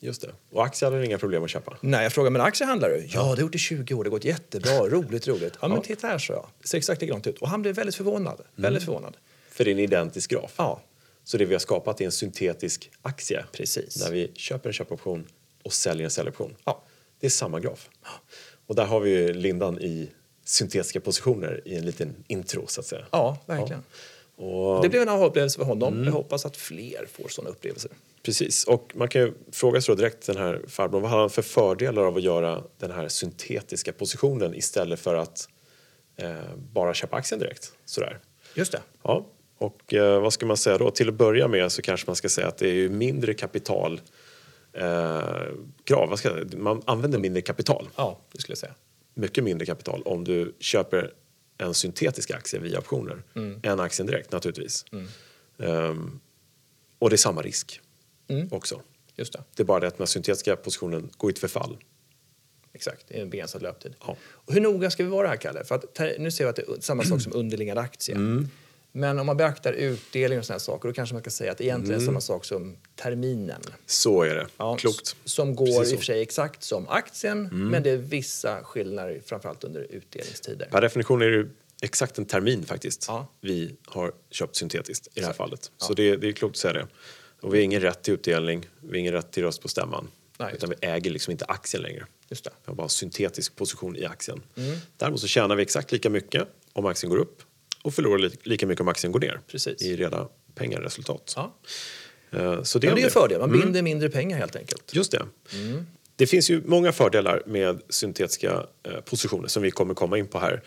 Just 0.00 0.22
det. 0.22 0.34
Och 0.50 0.64
aktier 0.64 0.90
hade 0.90 1.02
du 1.02 1.06
inga 1.06 1.18
problem 1.18 1.44
att 1.44 1.50
köpa? 1.50 1.76
Nej, 1.80 2.02
jag 2.02 2.12
frågade, 2.12 2.30
men 2.32 2.40
aktier 2.42 2.68
handlar 2.68 2.88
du? 2.88 3.06
Ja, 3.08 3.22
det 3.22 3.28
har 3.28 3.36
gjort 3.36 3.54
i 3.54 3.58
20 3.58 3.94
år, 3.94 4.04
det 4.04 4.10
har 4.10 4.16
gått 4.16 4.24
jättebra, 4.24 4.70
roligt, 4.88 5.28
roligt. 5.28 5.54
Ja, 5.60 5.68
men 5.68 5.82
titta 5.82 6.06
här, 6.06 6.18
så 6.18 6.32
jag. 6.32 6.46
Det 6.62 6.68
ser 6.68 6.78
exakt 6.78 7.00
likadant 7.00 7.26
ut. 7.26 7.38
Och 7.38 7.48
han 7.48 7.62
blev 7.62 7.74
väldigt 7.74 7.94
förvånad. 7.94 8.40
Väldigt 8.54 8.84
förvånad. 8.84 9.16
För 9.50 9.64
det 9.64 9.70
är 9.70 9.72
en 9.72 9.78
identisk 9.78 10.30
graf? 10.30 10.54
Ja, 10.56 10.82
Så 11.24 11.38
det 11.38 11.44
vi 11.44 11.54
har 11.54 11.58
skapat 11.58 12.00
är 12.00 12.04
en 12.04 12.12
syntetisk 12.12 12.90
aktie? 13.02 13.44
Precis. 13.52 13.94
Där 13.94 14.10
vi 14.12 14.30
köper 14.34 14.68
en 14.68 14.72
köpoption 14.72 15.26
och 15.62 15.72
säljer 15.72 16.04
en 16.04 16.10
säljoption? 16.10 16.56
Ja. 16.64 16.82
Det 17.20 17.26
är 17.26 17.30
samma 17.30 17.60
graf. 17.60 17.88
Och 18.66 18.74
där 18.74 18.84
har 18.84 19.00
vi 19.00 19.10
ju 19.10 19.32
lindan 19.32 19.78
i 19.80 20.10
syntetiska 20.52 21.00
positioner 21.00 21.60
i 21.64 21.76
en 21.76 21.86
liten 21.86 22.14
intro 22.26 22.66
så 22.66 22.80
att 22.80 22.86
säga. 22.86 23.06
ja 23.10 23.38
verkligen. 23.46 23.82
Och, 24.36 24.82
Det 24.82 24.88
blev 24.88 25.02
en 25.02 25.08
aha-upplevelse 25.08 25.58
för 25.58 25.64
honom. 25.64 26.04
Jag 26.04 26.12
hoppas 26.12 26.46
att 26.46 26.56
fler 26.56 27.06
får 27.12 27.28
sådana 27.28 27.50
upplevelser. 27.50 27.90
Precis, 28.22 28.64
och 28.64 28.92
man 28.94 29.08
kan 29.08 29.22
ju 29.22 29.32
fråga 29.52 29.80
sig 29.80 29.96
direkt 29.96 30.26
den 30.26 30.36
här 30.36 30.62
farbrorn, 30.68 31.02
vad 31.02 31.10
har 31.10 31.20
han 31.20 31.30
för 31.30 31.42
fördelar 31.42 32.02
av 32.02 32.16
att 32.16 32.22
göra 32.22 32.62
den 32.78 32.90
här 32.90 33.08
syntetiska 33.08 33.92
positionen 33.92 34.54
istället 34.54 35.00
för 35.00 35.14
att 35.14 35.48
eh, 36.16 36.34
bara 36.72 36.94
köpa 36.94 37.16
aktien 37.16 37.40
direkt? 37.40 37.72
Sådär. 37.84 38.18
Just 38.54 38.72
det. 38.72 38.80
Ja, 39.02 39.26
och 39.58 39.94
eh, 39.94 40.20
vad 40.20 40.32
ska 40.32 40.46
man 40.46 40.56
säga 40.56 40.78
då? 40.78 40.90
Till 40.90 41.08
att 41.08 41.14
börja 41.14 41.48
med 41.48 41.72
så 41.72 41.82
kanske 41.82 42.06
man 42.06 42.16
ska 42.16 42.28
säga 42.28 42.48
att 42.48 42.58
det 42.58 42.68
är 42.68 42.88
mindre 42.88 43.34
kapital 43.34 44.00
eh, 44.72 45.20
krav, 45.84 46.18
man 46.56 46.82
använder 46.84 47.18
mindre 47.18 47.42
kapital, 47.42 47.88
Ja, 47.96 48.20
det 48.32 48.40
skulle 48.40 48.52
jag 48.52 48.58
säga. 48.58 48.74
Mycket 49.14 49.44
mindre 49.44 49.66
kapital 49.66 50.02
om 50.02 50.24
du 50.24 50.54
köper 50.58 51.12
en 51.58 51.74
syntetisk 51.74 52.30
aktie 52.30 52.60
via 52.60 52.78
optioner 52.78 53.22
än 53.62 53.80
aktien 53.80 54.06
direkt 54.06 54.32
naturligtvis. 54.32 54.84
Ehm, 55.58 56.20
och 56.98 57.10
det 57.10 57.14
är 57.14 57.18
samma 57.18 57.42
risk 57.42 57.80
också. 58.50 58.82
Just 59.16 59.32
det. 59.32 59.44
Det 59.56 59.62
är 59.62 59.64
bara 59.64 59.80
det 59.80 59.86
att 59.86 59.98
den 59.98 60.06
syntetiska 60.06 60.56
positionen 60.56 61.10
går 61.16 61.30
i 61.30 61.32
ett 61.32 61.38
förfall. 61.38 61.76
Exakt, 62.72 63.10
är 63.10 63.22
en 63.22 63.30
begränsad 63.30 63.62
löptid. 63.62 63.94
Ja. 64.06 64.16
Och 64.22 64.54
hur 64.54 64.60
noga 64.60 64.90
ska 64.90 65.04
vi 65.04 65.10
vara 65.10 65.28
här, 65.28 65.36
Kalle? 65.36 65.64
För 65.64 65.74
att, 65.74 65.98
nu 66.18 66.30
ser 66.30 66.44
vi 66.44 66.50
att 66.50 66.56
det 66.56 66.62
är 66.62 66.80
samma 66.80 67.02
sak 67.04 67.20
som 67.20 67.32
underliggande 67.32 67.82
aktie. 67.82 68.16
Mm. 68.94 69.00
Men 69.00 69.18
om 69.18 69.26
man 69.26 69.36
beaktar 69.36 69.72
utdelning 69.72 70.38
och 70.38 70.44
sådana 70.44 70.60
saker, 70.60 70.88
då 70.88 70.92
kanske 70.94 71.14
man 71.14 71.22
ska 71.22 71.30
säga 71.30 71.52
att 71.52 71.60
egentligen 71.60 71.94
Mm. 72.00 72.02
är 72.02 72.06
samma 72.06 72.20
sak 72.20 72.44
som 72.44 72.76
terminen. 72.96 73.60
Så 73.86 74.22
är 74.22 74.34
det. 74.34 74.46
Ja, 74.56 74.76
Klokt. 74.76 75.16
Som 75.24 75.54
går 75.56 75.66
Precis 75.66 75.78
i. 75.82 75.86
Mm. 75.86 75.94
och 75.94 76.00
för 76.00 76.04
sig 76.06 76.22
exakt 76.22 76.62
som 76.62 76.88
aktien, 76.88 77.48
men 77.70 77.82
det 77.82 77.90
är 77.90 77.96
vissa 77.96 78.62
skillnader, 78.64 79.20
framförallt 79.26 79.64
under 79.64 79.86
utdelningstider. 79.90 80.66
Per 80.70 80.80
definition 80.80 81.22
är 81.22 81.26
det 81.30 81.48
exakt 81.82 82.18
en 82.18 82.24
termin 82.26 82.64
faktiskt 82.64 83.04
Ja. 83.08 83.26
vi 83.40 83.76
har 83.86 84.12
köpt 84.30 84.56
syntetiskt 84.56 85.06
i 85.14 85.20
det 85.20 85.26
här 85.26 85.32
fallet. 85.32 85.70
Ja. 85.78 85.86
Så 85.86 85.94
det, 85.94 86.16
det 86.16 86.28
är 86.28 86.32
klokt 86.32 86.52
att 86.52 86.60
säga 86.60 86.72
det. 86.72 86.86
Och 87.40 87.54
vi 87.54 87.58
har 87.58 87.64
ingen 87.64 87.80
rätt 87.80 88.02
till 88.02 88.14
utdelning, 88.14 88.68
vi 88.80 88.88
har 88.88 88.96
ingen 88.96 89.12
rätt 89.12 89.30
till 89.32 89.42
röst 89.42 89.62
på 89.62 89.68
stämman. 89.68 90.08
Nej, 90.38 90.54
utan 90.54 90.70
vi 90.70 90.86
äger 90.86 91.10
liksom 91.10 91.30
inte 91.30 91.44
aktien 91.44 91.82
längre. 91.82 92.06
Just 92.28 92.44
det. 92.44 92.50
Vi 92.50 92.70
har 92.70 92.74
bara 92.74 92.82
en 92.82 92.88
syntetisk 92.88 93.56
position 93.56 93.96
i 93.96 94.04
aktien. 94.04 94.42
Mm. 94.56 94.78
Däremot 94.96 95.20
så 95.20 95.26
tjänar 95.26 95.56
vi 95.56 95.62
exakt 95.62 95.92
lika 95.92 96.10
mycket 96.10 96.48
om 96.72 96.86
aktien 96.86 97.10
går 97.10 97.16
upp 97.18 97.42
och 97.82 97.94
förlorar 97.94 98.18
li- 98.18 98.36
lika 98.42 98.66
mycket 98.66 98.80
om 98.80 98.88
aktien 98.88 99.12
går 99.12 99.20
ner. 99.20 99.40
Precis. 99.50 99.82
I 99.82 99.96
reda 99.96 100.28
pengar 100.54 100.80
resultat. 100.80 101.32
Ja. 101.36 101.54
Eh, 102.30 102.62
Så 102.62 102.78
det, 102.78 102.88
om 102.88 102.94
det 102.94 103.00
är 103.02 103.04
en 103.04 103.10
fördel, 103.10 103.40
man 103.40 103.52
binder 103.52 103.82
mindre 103.82 104.10
pengar 104.10 104.38
helt 104.38 104.56
enkelt. 104.56 104.94
Just 104.94 105.12
det. 105.12 105.22
Mm. 105.54 105.86
Det 106.16 106.26
finns 106.26 106.50
ju 106.50 106.62
många 106.64 106.92
fördelar 106.92 107.42
med 107.46 107.82
syntetiska 107.88 108.66
eh, 108.82 109.00
positioner 109.00 109.48
som 109.48 109.62
vi 109.62 109.70
kommer 109.70 109.94
komma 109.94 110.18
in 110.18 110.26
på 110.26 110.38
här. 110.38 110.62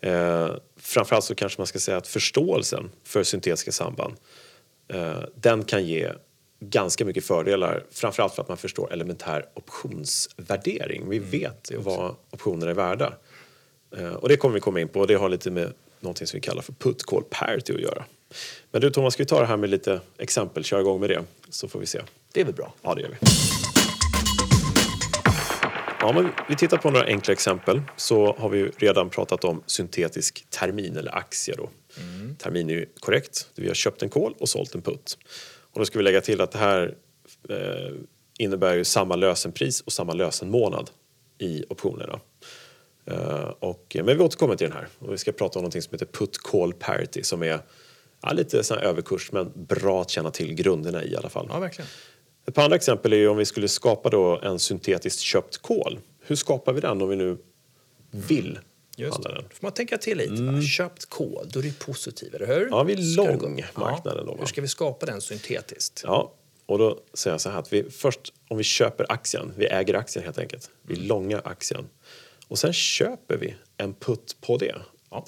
Eh, 0.00 0.50
framförallt 0.80 1.24
så 1.24 1.34
kanske 1.34 1.60
man 1.60 1.66
ska 1.66 1.78
säga 1.78 1.96
att 1.96 2.08
förståelsen 2.08 2.90
för 3.04 3.22
syntetiska 3.24 3.72
samband 3.72 4.14
den 5.34 5.64
kan 5.64 5.86
ge 5.86 6.10
ganska 6.60 7.04
mycket 7.04 7.24
fördelar 7.24 7.84
framförallt 7.90 8.34
för 8.34 8.42
att 8.42 8.48
man 8.48 8.56
förstår 8.56 8.92
elementär 8.92 9.44
optionsvärdering. 9.54 11.08
Vi 11.08 11.18
vet 11.18 11.70
vad 11.76 12.14
optioner 12.30 12.66
är 12.66 12.74
värda. 12.74 13.12
Och 14.18 14.28
det 14.28 14.36
kommer 14.36 14.54
vi 14.54 14.60
komma 14.60 14.80
in 14.80 14.88
på 14.88 15.00
och 15.00 15.06
det 15.06 15.14
har 15.14 15.28
lite 15.28 15.50
med 15.50 15.72
någonting 16.00 16.26
som 16.26 16.36
vi 16.36 16.40
kallar 16.40 16.62
för 16.62 16.72
put 16.72 17.02
call 17.02 17.22
parity 17.30 17.74
att 17.74 17.80
göra. 17.80 18.04
Men 18.70 18.80
du 18.80 18.90
Thomas, 18.90 19.14
ska 19.14 19.22
vi 19.22 19.26
ta 19.26 19.40
det 19.40 19.46
här 19.46 19.56
med 19.56 19.70
lite 19.70 20.00
exempel, 20.18 20.64
köra 20.64 20.80
igång 20.80 21.00
med 21.00 21.10
det 21.10 21.24
så 21.48 21.68
får 21.68 21.78
vi 21.78 21.86
se. 21.86 22.00
Det 22.32 22.40
är 22.40 22.44
väl 22.44 22.54
bra? 22.54 22.74
Ja, 22.82 22.94
det 22.94 23.00
gör 23.00 23.08
vi. 23.08 23.16
Ja, 26.00 26.12
men 26.12 26.28
vi 26.48 26.56
tittar 26.56 26.76
på 26.76 26.90
några 26.90 27.06
enkla 27.06 27.32
exempel 27.32 27.82
så 27.96 28.36
har 28.38 28.48
vi 28.48 28.70
redan 28.76 29.10
pratat 29.10 29.44
om 29.44 29.62
syntetisk 29.66 30.46
termin 30.50 30.96
eller 30.96 31.16
aktie. 31.16 31.54
Då. 31.56 31.70
Termin 32.38 32.70
är 32.70 32.86
korrekt. 33.00 33.48
Vi 33.54 33.66
har 33.66 33.74
köpt 33.74 34.02
en 34.02 34.08
kol 34.08 34.34
och 34.38 34.48
sålt 34.48 34.74
en 34.74 34.82
putt. 34.82 35.18
Och 35.72 35.78
då 35.78 35.84
ska 35.84 35.98
vi 35.98 36.02
lägga 36.04 36.20
till 36.20 36.40
att 36.40 36.52
det 36.52 36.58
här 36.58 36.94
eh, 37.48 37.94
innebär 38.38 38.74
ju 38.74 38.84
samma 38.84 39.16
lösenpris 39.16 39.80
och 39.80 39.92
samma 39.92 40.12
lösenmånad 40.12 40.90
i 41.38 41.64
optionerna. 41.68 42.20
Eh, 43.06 43.48
och, 43.58 43.96
men 44.04 44.18
vi 44.18 44.24
återkommer 44.24 44.56
till 44.56 44.68
den 44.68 44.76
här 44.76 44.88
och 44.98 45.12
vi 45.12 45.18
ska 45.18 45.32
prata 45.32 45.58
om 45.58 45.64
något 45.64 45.72
som 45.82 45.92
heter 45.92 46.06
put 46.06 46.38
call 46.38 46.72
parity 46.72 47.22
som 47.22 47.42
är 47.42 47.60
ja, 48.22 48.32
lite 48.32 48.64
sån 48.64 48.78
överkurs 48.78 49.32
men 49.32 49.52
bra 49.54 50.02
att 50.02 50.10
känna 50.10 50.30
till 50.30 50.54
grunderna 50.54 51.04
i 51.04 51.16
alla 51.16 51.28
fall. 51.28 51.46
Ja, 51.52 51.58
verkligen. 51.58 51.88
Ett 52.48 52.54
par 52.54 52.62
andra 52.62 52.76
exempel 52.76 53.12
är 53.12 53.16
ju 53.16 53.28
om 53.28 53.36
vi 53.36 53.44
skulle 53.44 53.68
skapa 53.68 54.10
då 54.10 54.40
en 54.42 54.58
syntetiskt 54.58 55.20
köpt 55.20 55.56
kol. 55.62 55.98
Hur 56.20 56.36
skapar 56.36 56.72
vi 56.72 56.80
den 56.80 57.02
om 57.02 57.08
vi 57.08 57.16
nu 57.16 57.38
vill 58.10 58.58
Just 58.96 59.12
handla 59.12 59.32
den? 59.32 59.42
Då 59.42 59.48
får 59.54 59.66
man 59.66 59.72
tänka 59.72 59.98
till 59.98 60.18
lite. 60.18 60.42
va? 60.42 60.62
Köpt 60.62 61.06
kol, 61.06 61.46
då 61.52 61.58
är 61.58 61.62
det 61.62 61.78
positivt, 61.78 62.34
eller 62.34 62.46
hur? 62.46 62.68
Ja, 62.70 62.82
vi 62.82 62.92
är 62.92 63.16
lång 63.16 63.62
marknaden 63.74 64.26
då, 64.26 64.32
va? 64.32 64.38
Hur 64.40 64.46
ska 64.46 64.60
vi 64.60 64.68
skapa 64.68 65.06
den 65.06 65.20
syntetiskt? 65.20 66.02
Ja, 66.04 66.32
och 66.66 66.78
då 66.78 66.98
säger 67.14 67.34
jag 67.34 67.40
så 67.40 67.50
här 67.50 67.58
att 67.58 67.72
vi 67.72 67.90
först 67.90 68.32
om 68.48 68.56
vi 68.58 68.64
köper 68.64 69.06
aktien, 69.12 69.52
vi 69.56 69.66
äger 69.66 69.94
aktien 69.94 70.24
helt 70.24 70.38
enkelt, 70.38 70.70
vi 70.82 70.94
Mm. 70.94 71.06
långar 71.08 71.42
aktien 71.44 71.88
och 72.48 72.58
sen 72.58 72.72
köper 72.72 73.36
vi 73.36 73.54
en 73.76 73.94
putt 73.94 74.36
på 74.40 74.56
det. 74.56 74.74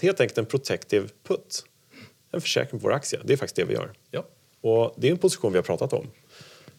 Helt 0.01 0.21
enkelt 0.21 0.39
en 0.39 0.47
protective 0.47 1.09
put, 1.23 1.65
en 2.33 2.41
försäkring 2.41 2.81
på 2.81 2.85
vår 2.85 2.93
aktie. 2.93 3.21
Det 3.25 3.33
är 3.33 3.37
faktiskt 3.37 3.57
det 3.57 3.65
vi 3.65 3.75
gör. 3.75 3.93
Ja. 4.11 4.25
Och 4.61 4.95
det 4.97 5.09
är 5.09 5.13
en 5.13 5.19
position 5.19 5.53
vi 5.53 5.59
har 5.59 5.63
pratat 5.63 5.93
om 5.93 6.07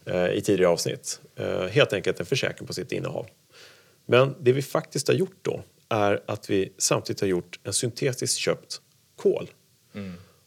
eh, 0.06 0.30
i 0.30 0.41
tidigare 0.41 0.71
avsnitt. 0.71 1.21
Eh, 1.36 1.62
helt 1.62 1.94
enkelt 1.94 2.19
en 2.19 2.25
försäkring 2.25 2.68
på 2.68 2.74
sitt 2.74 2.91
innehav. 2.91 3.27
Men 4.06 4.36
det 4.39 4.51
vi 4.51 4.62
faktiskt 4.62 5.07
har 5.07 5.15
gjort 5.15 5.38
då 5.41 5.63
är 5.89 6.24
att 6.25 6.50
vi 6.50 6.74
samtidigt 6.77 7.21
har 7.21 7.27
gjort 7.27 7.59
en 7.63 7.74
syntetiskt 7.74 8.38
köpt 8.38 8.81
kol. 9.15 9.50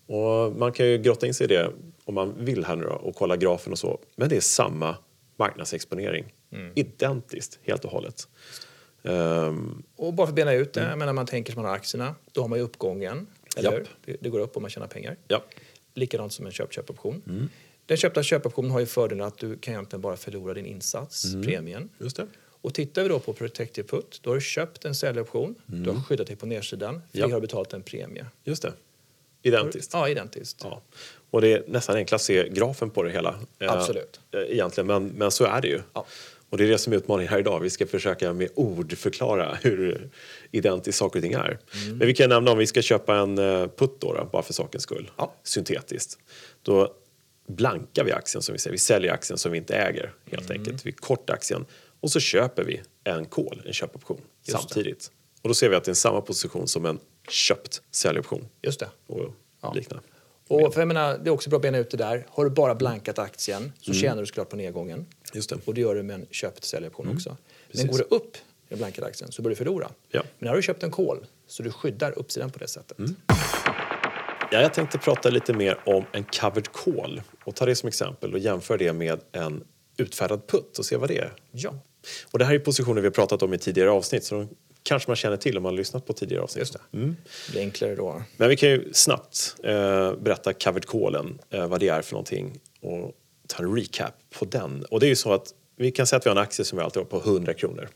Och 0.07 0.53
man 0.53 0.73
kan 0.73 0.87
ju 0.87 0.99
grotta 0.99 1.27
in 1.27 1.35
sig 1.35 1.45
i 1.45 1.49
det 1.49 1.73
om 2.05 2.15
man 2.15 2.45
vill 2.45 2.65
här 2.65 2.77
nu 2.77 2.85
då, 2.85 2.93
och 2.93 3.15
kolla 3.17 3.37
grafen 3.37 3.73
och 3.73 3.79
så. 3.79 3.99
Men 4.17 4.29
det 4.29 4.37
är 4.37 4.41
samma 4.41 4.97
marknadsexponering. 5.37 6.35
Identiskt 6.75 7.59
helt 7.63 7.85
och 7.85 7.91
hållet. 7.91 8.29
Ehm, 9.03 9.83
Och 9.97 10.15
bara 10.15 10.27
för 10.27 10.33
att 10.33 10.37
bena 10.37 10.53
ut 10.53 10.73
det, 10.73 10.81
men 10.97 10.99
när 11.07 11.13
man 11.13 11.27
tänker 11.27 11.53
som 11.53 11.63
man 11.63 11.69
har 11.71 11.77
aktierna, 11.77 12.15
då 12.33 12.41
har 12.41 12.49
man 12.49 12.59
ju 12.59 12.65
uppgången. 12.65 13.27
Eller 13.57 13.69
Mm. 13.71 13.81
Japp. 13.83 13.89
Det, 14.05 14.17
det 14.21 14.29
går 14.29 14.39
upp 14.41 14.57
om 14.57 14.63
man 14.63 14.71
tjänar 14.71 14.87
pengar. 14.87 15.17
ja, 15.29 15.43
Likadant 15.95 16.33
som 16.33 16.47
en 16.47 16.53
köp-köpoption. 16.53 17.23
Mm. 17.27 17.49
Den 17.87 17.97
köpta 17.97 18.23
köpoptionen 18.23 18.71
har 18.71 18.81
ju 18.81 18.87
fördelen 18.87 19.27
att 19.27 19.39
du 19.39 19.57
kan 19.59 19.75
egentligen 19.75 20.01
bara 20.01 20.17
förlora 20.17 20.55
din 20.55 20.67
insats, 20.67 21.25
Mm. 21.25 21.43
premien. 21.47 21.89
just 21.99 22.17
det. 22.17 22.27
Och 22.61 22.75
tittar 22.75 23.03
vi 23.03 23.09
då 23.09 23.19
på 23.19 23.33
Protective 23.33 23.89
Put, 23.89 24.21
då 24.23 24.31
har 24.31 24.35
du 24.35 24.41
köpt 24.41 24.85
en 24.85 24.95
säljoption, 24.95 25.55
du 25.67 25.91
har 25.91 26.01
skyddat 26.03 26.27
dig 26.27 26.37
på 26.37 26.47
nedsidan, 26.47 26.91
för 26.95 26.99
Mm. 26.99 27.07
Ja. 27.13 27.27
det 27.27 27.33
har 27.33 27.41
du 27.41 27.47
betalat 27.47 27.73
en 27.73 27.83
premie. 27.83 28.27
Just 28.45 28.63
det. 28.63 28.73
Identiskt. 29.43 29.91
Ja, 29.93 30.09
identiskt. 30.09 30.61
Ja. 30.65 30.81
Och 31.31 31.41
det 31.41 31.53
är 31.53 31.65
nästan 31.69 31.97
enklast 31.97 32.23
att 32.23 32.27
se 32.27 32.49
grafen 32.49 32.91
på 32.91 33.03
det 33.03 33.11
hela. 33.11 33.35
eh, 33.59 33.73
Absolut. 33.73 34.21
eh, 34.31 34.41
Egentligen, 34.41 34.87
men, 34.87 35.07
men 35.07 35.31
så 35.31 35.45
är 35.45 35.61
det 35.61 35.69
ju. 35.69 35.81
Ja. 35.93 36.07
Och 36.53 36.59
det 36.59 36.65
är 36.65 36.69
det 36.69 36.79
som 36.79 36.93
är 36.93 36.97
utmaningen 36.97 37.31
här 37.33 37.39
idag. 37.39 37.61
Vi 37.61 37.71
ska 37.71 37.87
försöka 37.87 38.33
med 38.33 38.49
ord 38.55 38.97
förklara 38.99 39.55
hur 39.63 40.11
identiskt 40.51 40.99
saker 40.99 41.19
och 41.19 41.23
ting 41.23 41.33
är. 41.33 41.59
Mm. 41.85 41.99
Men 41.99 42.07
vi 42.07 42.15
kan 42.15 42.29
nämna 42.29 42.51
om 42.51 42.59
vi 42.59 42.67
ska 42.67 42.83
köpa 42.83 43.17
en 43.17 43.39
eh, 43.39 43.67
putt 43.69 43.97
då, 44.01 44.13
då 44.15 44.29
bara 44.33 44.43
för 44.43 44.53
sakens 44.53 44.83
skull, 44.83 45.11
Ja. 45.17 45.35
syntetiskt. 45.43 46.19
Då 46.63 46.95
blankar 47.49 48.05
vi 48.05 48.13
aktien 48.13 48.43
som 48.43 48.53
vi 48.53 48.59
säger. 48.59 48.73
Vi 48.73 48.79
säljer 48.79 49.13
aktien 49.13 49.39
som 49.39 49.53
vi 49.53 49.59
inte 49.59 49.75
äger 49.77 50.13
helt 50.31 50.51
Mm. 50.51 50.61
enkelt. 50.61 50.87
Vi 50.87 50.93
kortar 50.93 51.35
aktien 51.35 51.65
och 52.01 52.11
så 52.11 52.21
köper 52.21 52.65
vi 52.65 52.81
en 53.05 53.25
call, 53.25 53.63
en 53.67 53.73
köpoption 53.73 54.21
det. 54.47 54.53
samtidigt. 54.53 55.11
Och 55.43 55.49
då 55.49 55.55
ser 55.55 55.69
vi 55.69 55.77
att 55.77 55.85
det 55.85 55.91
är 55.93 55.95
samma 55.95 56.21
position 56.21 56.69
som 56.69 56.87
en 56.87 56.99
köpt 57.29 57.83
säljoption 57.91 58.49
Just 58.63 58.81
det. 58.81 58.89
och 59.07 59.35
Ja. 59.63 59.73
liknande. 59.73 60.05
Och 60.53 60.75
för 60.75 60.81
jag 60.81 60.89
menar, 60.89 61.19
det 61.19 61.29
är 61.31 61.33
också 61.33 61.51
bra 61.51 61.57
att 61.57 61.63
bena 61.63 61.79
ut 61.79 61.91
det 61.91 61.97
där. 61.97 62.27
Har 62.31 62.45
du 62.45 62.51
bara 62.51 62.75
blankat 62.75 63.19
aktien 63.19 63.63
Mm. 63.63 63.73
så 63.81 63.93
tjänar 63.93 64.21
du 64.21 64.27
såklart 64.27 64.49
på 64.49 64.57
nedgången. 64.57 65.07
Just 65.35 65.51
det. 65.51 65.57
Och 65.65 65.75
det 65.75 65.81
gör 65.81 65.95
du 65.95 66.03
med 66.03 66.15
en 66.15 66.27
köpt 66.31 66.65
säljoption 66.65 67.09
också. 67.15 67.29
Men 67.31 67.39
Precis. 67.73 67.91
går 67.91 67.99
det 67.99 68.17
upp 68.17 68.37
i 68.69 68.77
blankade 68.77 69.07
aktien 69.07 69.33
så 69.33 69.43
börjar 69.43 69.53
du 69.53 69.57
förlora. 69.57 69.89
Ja. 70.11 70.23
Men 70.39 70.49
har 70.49 70.57
du 70.57 70.63
köpt 70.63 70.83
en 70.83 70.91
kol 70.91 71.27
så 71.47 71.63
du 71.63 71.71
skyddar 71.71 72.19
uppsidan 72.19 72.51
på 72.51 72.59
det 72.59 72.69
sättet. 72.69 72.99
Mm. 72.99 73.17
Ja, 74.51 74.61
jag 74.61 74.75
tänkte 74.75 74.99
prata 74.99 75.31
lite 75.31 75.53
mer 75.53 75.79
om 75.87 76.05
en 76.13 76.25
covered 76.25 76.73
call 76.73 77.23
och 77.45 77.55
ta 77.57 77.67
det 77.67 77.75
som 77.75 77.89
exempel 77.89 78.33
och 78.33 78.39
jämföra 78.39 78.77
det 78.79 78.93
med 78.93 79.21
en 79.33 79.65
utfärdad 79.97 80.47
putt 80.47 80.79
och 80.79 80.85
se 80.85 80.97
vad 80.97 81.09
det 81.09 81.19
är. 81.19 81.33
Ja, 81.53 81.75
Och 82.31 82.39
det 82.39 82.45
här 82.45 82.55
är 82.55 82.59
positioner 82.59 83.01
vi 83.01 83.07
har 83.07 83.13
pratat 83.13 83.43
om 83.43 83.55
i 83.55 83.59
tidigare 83.59 83.91
avsnitt 83.91 84.25
så 84.25 84.35
de 84.35 84.49
kanske 84.83 85.11
man 85.11 85.17
känner 85.17 85.37
till 85.37 85.57
om 85.57 85.63
man 85.63 85.73
har 85.73 85.77
lyssnat 85.77 86.07
på 86.07 86.13
tidigare 86.13 86.43
avsnitt. 86.43 86.61
just 86.61 86.73
det. 86.73 86.99
Det 87.47 87.53
blir 87.53 87.61
enklare 87.61 87.95
då. 87.95 88.23
Men 88.37 88.49
vi 88.49 88.57
kan 88.57 88.69
ju 88.69 88.93
snabbt 88.93 89.55
eh, 89.65 90.15
berätta 90.15 90.53
covered 90.53 90.87
callen, 90.87 91.39
eh, 91.51 91.67
vad 91.67 91.81
det 91.81 91.89
är 91.89 92.03
för 92.03 92.13
någonting 92.13 92.61
och 92.81 93.13
ta 93.47 93.63
en 93.63 93.77
recap 93.77 94.15
på 94.39 94.45
den. 94.45 94.85
Och 94.85 95.01
det 95.01 95.07
är 95.07 95.09
ju 95.09 95.17
så 95.17 95.33
att 95.33 95.55
vi 95.77 95.91
kan 95.91 96.07
säga 96.07 96.19
att 96.19 96.27
vi 96.27 96.31
har 96.31 96.37
en 96.37 96.43
aktie 96.43 96.65
som 96.65 96.79
vi 96.79 96.85
alltid 96.85 97.03
har 97.03 97.05
på 97.05 97.19
100 97.31 97.55
kronor. 97.55 97.89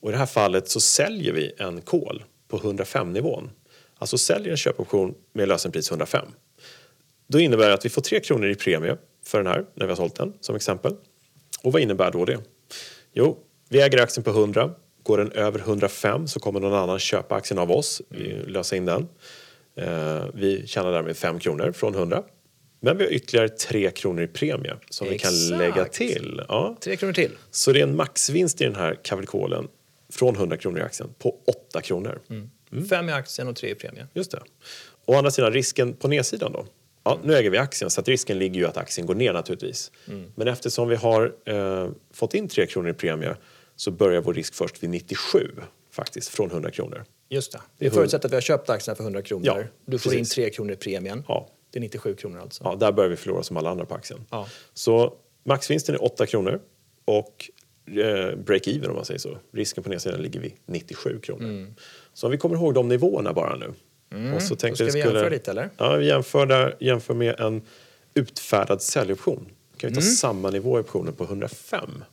Och 0.00 0.08
i 0.08 0.12
det 0.12 0.18
här 0.18 0.26
fallet 0.26 0.68
så 0.68 0.80
säljer 0.80 1.32
vi 1.32 1.52
en 1.58 1.80
kol 1.80 2.24
på 2.48 2.58
105-nivån. 2.58 3.50
Alltså 3.98 4.18
säljer 4.18 4.50
en 4.50 4.56
köpoption 4.56 5.14
med 5.32 5.48
lösenpris 5.48 5.90
105. 5.90 6.26
Då 7.26 7.40
innebär 7.40 7.68
det 7.68 7.74
att 7.74 7.84
vi 7.84 7.88
får 7.88 8.02
3 8.02 8.20
kronor 8.20 8.48
i 8.48 8.54
premie 8.54 8.96
för 9.24 9.38
den 9.38 9.46
här 9.46 9.64
när 9.74 9.86
vi 9.86 9.90
har 9.90 9.96
sålt 9.96 10.14
den 10.14 10.32
som 10.40 10.56
exempel. 10.56 10.92
Och 11.62 11.72
vad 11.72 11.82
innebär 11.82 12.10
då 12.10 12.24
det? 12.24 12.38
Jo, 13.12 13.38
vi 13.68 13.80
äger 13.80 14.02
aktien 14.02 14.24
på 14.24 14.30
100. 14.30 14.74
Går 15.06 15.18
den 15.18 15.32
över 15.32 15.58
105 15.58 16.26
så 16.26 16.40
kommer 16.40 16.60
någon 16.60 16.74
annan 16.74 16.98
köpa 16.98 17.34
aktien 17.34 17.58
av 17.58 17.70
oss, 17.70 18.02
vi 18.08 18.34
löser 18.46 18.76
in 18.76 18.84
den. 18.84 19.08
Eh, 19.76 20.24
vi 20.34 20.66
tjänar 20.66 20.92
därmed 20.92 21.16
5 21.16 21.38
kronor 21.38 21.72
från 21.72 21.94
100. 21.94 22.22
Men 22.80 22.98
vi 22.98 23.04
har 23.04 23.10
ytterligare 23.10 23.48
3 23.48 23.90
kronor 23.90 24.22
i 24.22 24.26
premie 24.26 24.74
som 24.90 25.08
vi 25.08 25.18
kan 25.18 25.30
Exakt. 25.34 25.58
lägga 25.58 25.84
till. 25.84 26.42
Ja. 26.48 26.76
Tre 26.80 26.96
kronor 26.96 27.12
till. 27.12 27.30
Så 27.50 27.72
det 27.72 27.78
är 27.78 27.82
en 27.82 27.96
maxvinst 27.96 28.60
i 28.60 28.64
den 28.64 28.74
här 28.74 28.98
kavalkolen 29.02 29.68
från 30.12 30.36
100 30.36 30.56
kronor 30.56 30.78
i 30.78 30.82
aktien 30.82 31.08
på 31.18 31.36
8 31.68 31.80
kronor. 31.80 32.20
Fem 32.88 33.08
i 33.08 33.12
aktien 33.12 33.48
och 33.48 33.56
tre 33.56 33.70
i 33.70 33.74
premie. 33.74 34.06
Just 34.14 34.30
det. 34.30 34.40
Å 35.04 35.14
andra 35.14 35.30
sidan, 35.30 35.52
risken 35.52 35.94
på 35.94 36.08
nedsidan 36.08 36.52
då? 36.52 36.66
Ja, 37.04 37.18
nu 37.24 37.34
äger 37.34 37.50
vi 37.50 37.58
aktien, 37.58 37.90
så 37.90 38.00
att 38.00 38.08
risken 38.08 38.38
ligger 38.38 38.60
ju 38.60 38.66
att 38.66 38.76
aktien 38.76 39.06
går 39.06 39.14
ner 39.14 39.32
naturligtvis. 39.32 39.92
Men 40.34 40.48
eftersom 40.48 40.88
vi 40.88 40.96
har 40.96 41.32
eh, 41.44 41.88
fått 42.14 42.34
in 42.34 42.48
3 42.48 42.66
kronor 42.66 42.90
i 42.90 42.94
premie 42.94 43.36
så 43.76 43.90
börjar 43.90 44.20
vår 44.22 44.34
risk 44.34 44.54
först 44.54 44.82
vid 44.82 44.90
97 44.90 45.50
faktiskt, 45.90 46.28
från 46.28 46.50
100 46.50 46.70
kronor. 46.70 47.04
Just 47.28 47.52
det. 47.52 47.60
Vi 47.78 47.90
förutsätter 47.90 48.28
att 48.28 48.32
vi 48.32 48.36
har 48.36 48.40
köpt 48.40 48.70
aktierna 48.70 48.96
för 48.96 49.02
100 49.04 49.22
kronor. 49.22 49.46
Ja, 49.46 49.62
du 49.86 49.98
får 49.98 50.10
precis. 50.10 50.18
in 50.38 50.44
tre 50.44 50.50
kronor 50.50 50.72
i 50.72 50.76
premien. 50.76 51.24
Ja. 51.28 51.48
Det 51.70 51.78
är 51.78 51.80
97 51.80 52.14
kronor 52.14 52.40
alltså. 52.40 52.64
Ja, 52.64 52.74
där 52.74 52.92
börjar 52.92 53.10
vi 53.10 53.16
förlora 53.16 53.42
som 53.42 53.56
alla 53.56 53.70
andra 53.70 53.84
på 53.84 53.94
aktien. 53.94 54.20
Ja. 54.30 54.48
Så 54.74 55.14
maxvinsten 55.44 55.94
är 55.94 56.04
8 56.04 56.26
kronor 56.26 56.60
och 57.04 57.50
eh, 57.86 57.92
break-even 58.36 58.88
om 58.88 58.94
man 58.94 59.04
säger 59.04 59.20
så. 59.20 59.38
Risken 59.52 59.84
på 59.84 59.90
nedsidan 59.90 60.20
ligger 60.22 60.40
vid 60.40 60.52
97 60.66 61.20
kronor. 61.20 61.74
Så 62.14 62.26
om 62.26 62.30
vi 62.30 62.38
kommer 62.38 62.56
ihåg 62.56 62.74
de 62.74 62.88
nivåerna 62.88 63.32
bara 63.32 63.56
nu. 63.56 63.74
Och 64.34 64.42
så 64.42 64.56
tänkte 64.56 64.82
Mm. 64.84 64.90
ska 64.92 64.98
vi 64.98 65.04
jämföra 65.04 65.28
lite, 65.28 65.50
eller? 65.50 65.70
Ja, 65.76 65.96
vi 65.96 66.06
jämför, 66.06 66.46
där, 66.46 66.76
jämför 66.80 67.14
med 67.14 67.40
en 67.40 67.62
utfärdad 68.14 68.82
säljoption. 68.82 69.46
Kan 69.76 69.88
vi 69.90 69.92
Mm. 69.92 69.94
ta 69.94 70.00
samma 70.00 70.50
nivå 70.50 70.78
i 70.78 70.82
optionen 70.82 71.14
på 71.14 71.24
105? 71.24 72.04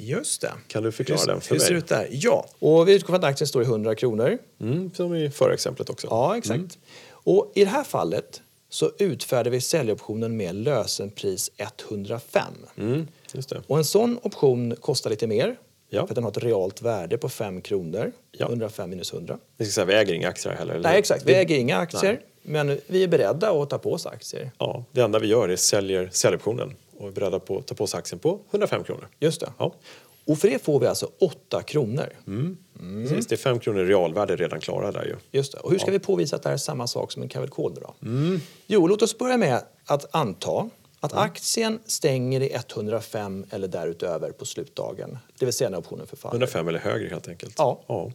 Just 0.00 0.40
det. 0.40 0.52
Kan 0.66 0.82
du 0.82 0.92
förklara 0.92 1.20
hur, 1.20 1.26
den 1.26 1.40
för 1.40 1.54
hur 1.54 1.60
ser 1.60 1.72
mig? 1.72 1.78
ut 1.78 1.88
där? 1.88 2.08
Ja, 2.10 2.46
och 2.58 2.88
vi 2.88 2.94
utgår 2.94 3.06
från 3.06 3.16
att 3.16 3.24
aktien 3.24 3.48
står 3.48 3.62
i 3.62 3.64
100 3.64 3.94
kronor. 3.94 4.38
Mm, 4.60 4.90
som 4.94 5.14
i 5.14 5.30
förra 5.30 5.54
exemplet 5.54 5.90
också. 5.90 6.06
Ja, 6.10 6.36
exakt. 6.36 6.78
Och 7.10 7.52
i 7.54 7.64
det 7.64 7.70
här 7.70 7.84
fallet 7.84 8.42
så 8.68 8.90
utfärdar 8.98 9.50
vi 9.50 9.60
säljoptionen 9.60 10.36
med 10.36 10.54
lösenpris 10.54 11.50
105. 11.56 12.44
Mm, 12.78 13.08
just 13.32 13.48
det. 13.48 13.62
Och 13.66 13.78
en 13.78 13.84
sån 13.84 14.18
option 14.22 14.76
kostar 14.76 15.10
lite 15.10 15.26
mer. 15.26 15.56
Ja. 15.88 16.06
För 16.06 16.12
att 16.12 16.14
den 16.14 16.24
har 16.24 16.30
ett 16.30 16.44
realt 16.44 16.82
värde 16.82 17.18
på 17.18 17.28
5 17.28 17.60
kronor. 17.60 18.12
Ja. 18.32 18.46
105 18.46 18.90
minus 18.90 19.12
100. 19.12 19.38
Vi 19.56 19.64
ska 19.64 19.72
säga 19.72 19.84
vi 19.84 19.94
äger 19.94 20.14
inga 20.14 20.28
aktier 20.28 20.52
heller. 20.52 20.74
eller? 20.74 20.88
Nej, 20.88 20.98
exakt. 20.98 21.24
Vi 21.26 21.34
äger 21.34 21.58
inga 21.58 21.76
aktier. 21.76 22.12
Nej. 22.12 22.20
Men 22.42 22.80
vi 22.86 23.02
är 23.02 23.08
beredda 23.08 23.50
att 23.50 23.70
ta 23.70 23.78
på 23.78 23.92
oss 23.92 24.06
aktier. 24.06 24.50
Ja, 24.58 24.84
det 24.92 25.00
enda 25.00 25.18
vi 25.18 25.26
gör 25.26 25.48
är 25.48 25.56
säljer 25.56 26.08
säljoptionen 26.12 26.76
och 27.00 27.08
är 27.08 27.12
beredda 27.12 27.38
på 27.38 27.58
att 27.58 27.66
ta 27.66 27.74
på 27.74 27.84
oss 27.84 27.94
aktien 27.94 28.18
på 28.18 28.40
105 28.50 28.84
kronor. 28.84 29.08
Just 29.20 29.40
det. 29.40 29.52
Ja. 29.58 29.74
Och 30.24 30.38
för 30.38 30.48
det 30.50 30.62
får 30.64 30.80
vi 30.80 30.86
alltså 30.86 31.10
8 31.20 31.62
kronor. 31.62 32.08
Precis, 33.08 33.26
det 33.26 33.34
är 33.34 33.36
5 33.36 33.58
kronor 33.58 33.84
realvärde 33.84 34.36
redan 34.36 34.60
klara 34.60 34.92
där 34.92 35.04
ju. 35.04 35.16
Just 35.38 35.52
det. 35.52 35.58
Och 35.58 35.70
hur 35.70 35.78
ska 35.78 35.90
vi 35.90 35.98
påvisa 35.98 36.36
att 36.36 36.42
det 36.42 36.48
här 36.48 36.54
är 36.54 36.58
samma 36.58 36.86
sak 36.86 37.12
som 37.12 37.22
en 37.22 37.28
Call 37.28 37.74
då? 37.74 37.94
Jo, 38.66 38.86
låt 38.86 39.02
oss 39.02 39.18
börja 39.18 39.36
med 39.36 39.62
att 39.84 40.14
anta 40.14 40.70
att 41.00 41.12
aktien 41.12 41.78
stänger 41.86 42.40
i 42.40 42.52
105 42.54 43.46
eller 43.50 43.68
därutöver 43.68 44.32
på 44.32 44.44
slutdagen. 44.44 45.18
Det 45.38 45.44
vill 45.44 45.52
säga 45.54 45.70
när 45.70 45.78
optionen 45.78 46.06
förfaller. 46.06 46.34
105 46.34 46.68
eller 46.68 46.78
högre 46.78 47.08
helt 47.08 47.28
enkelt. 47.28 47.54
Ja. 47.58 47.82
ja. 47.86 48.12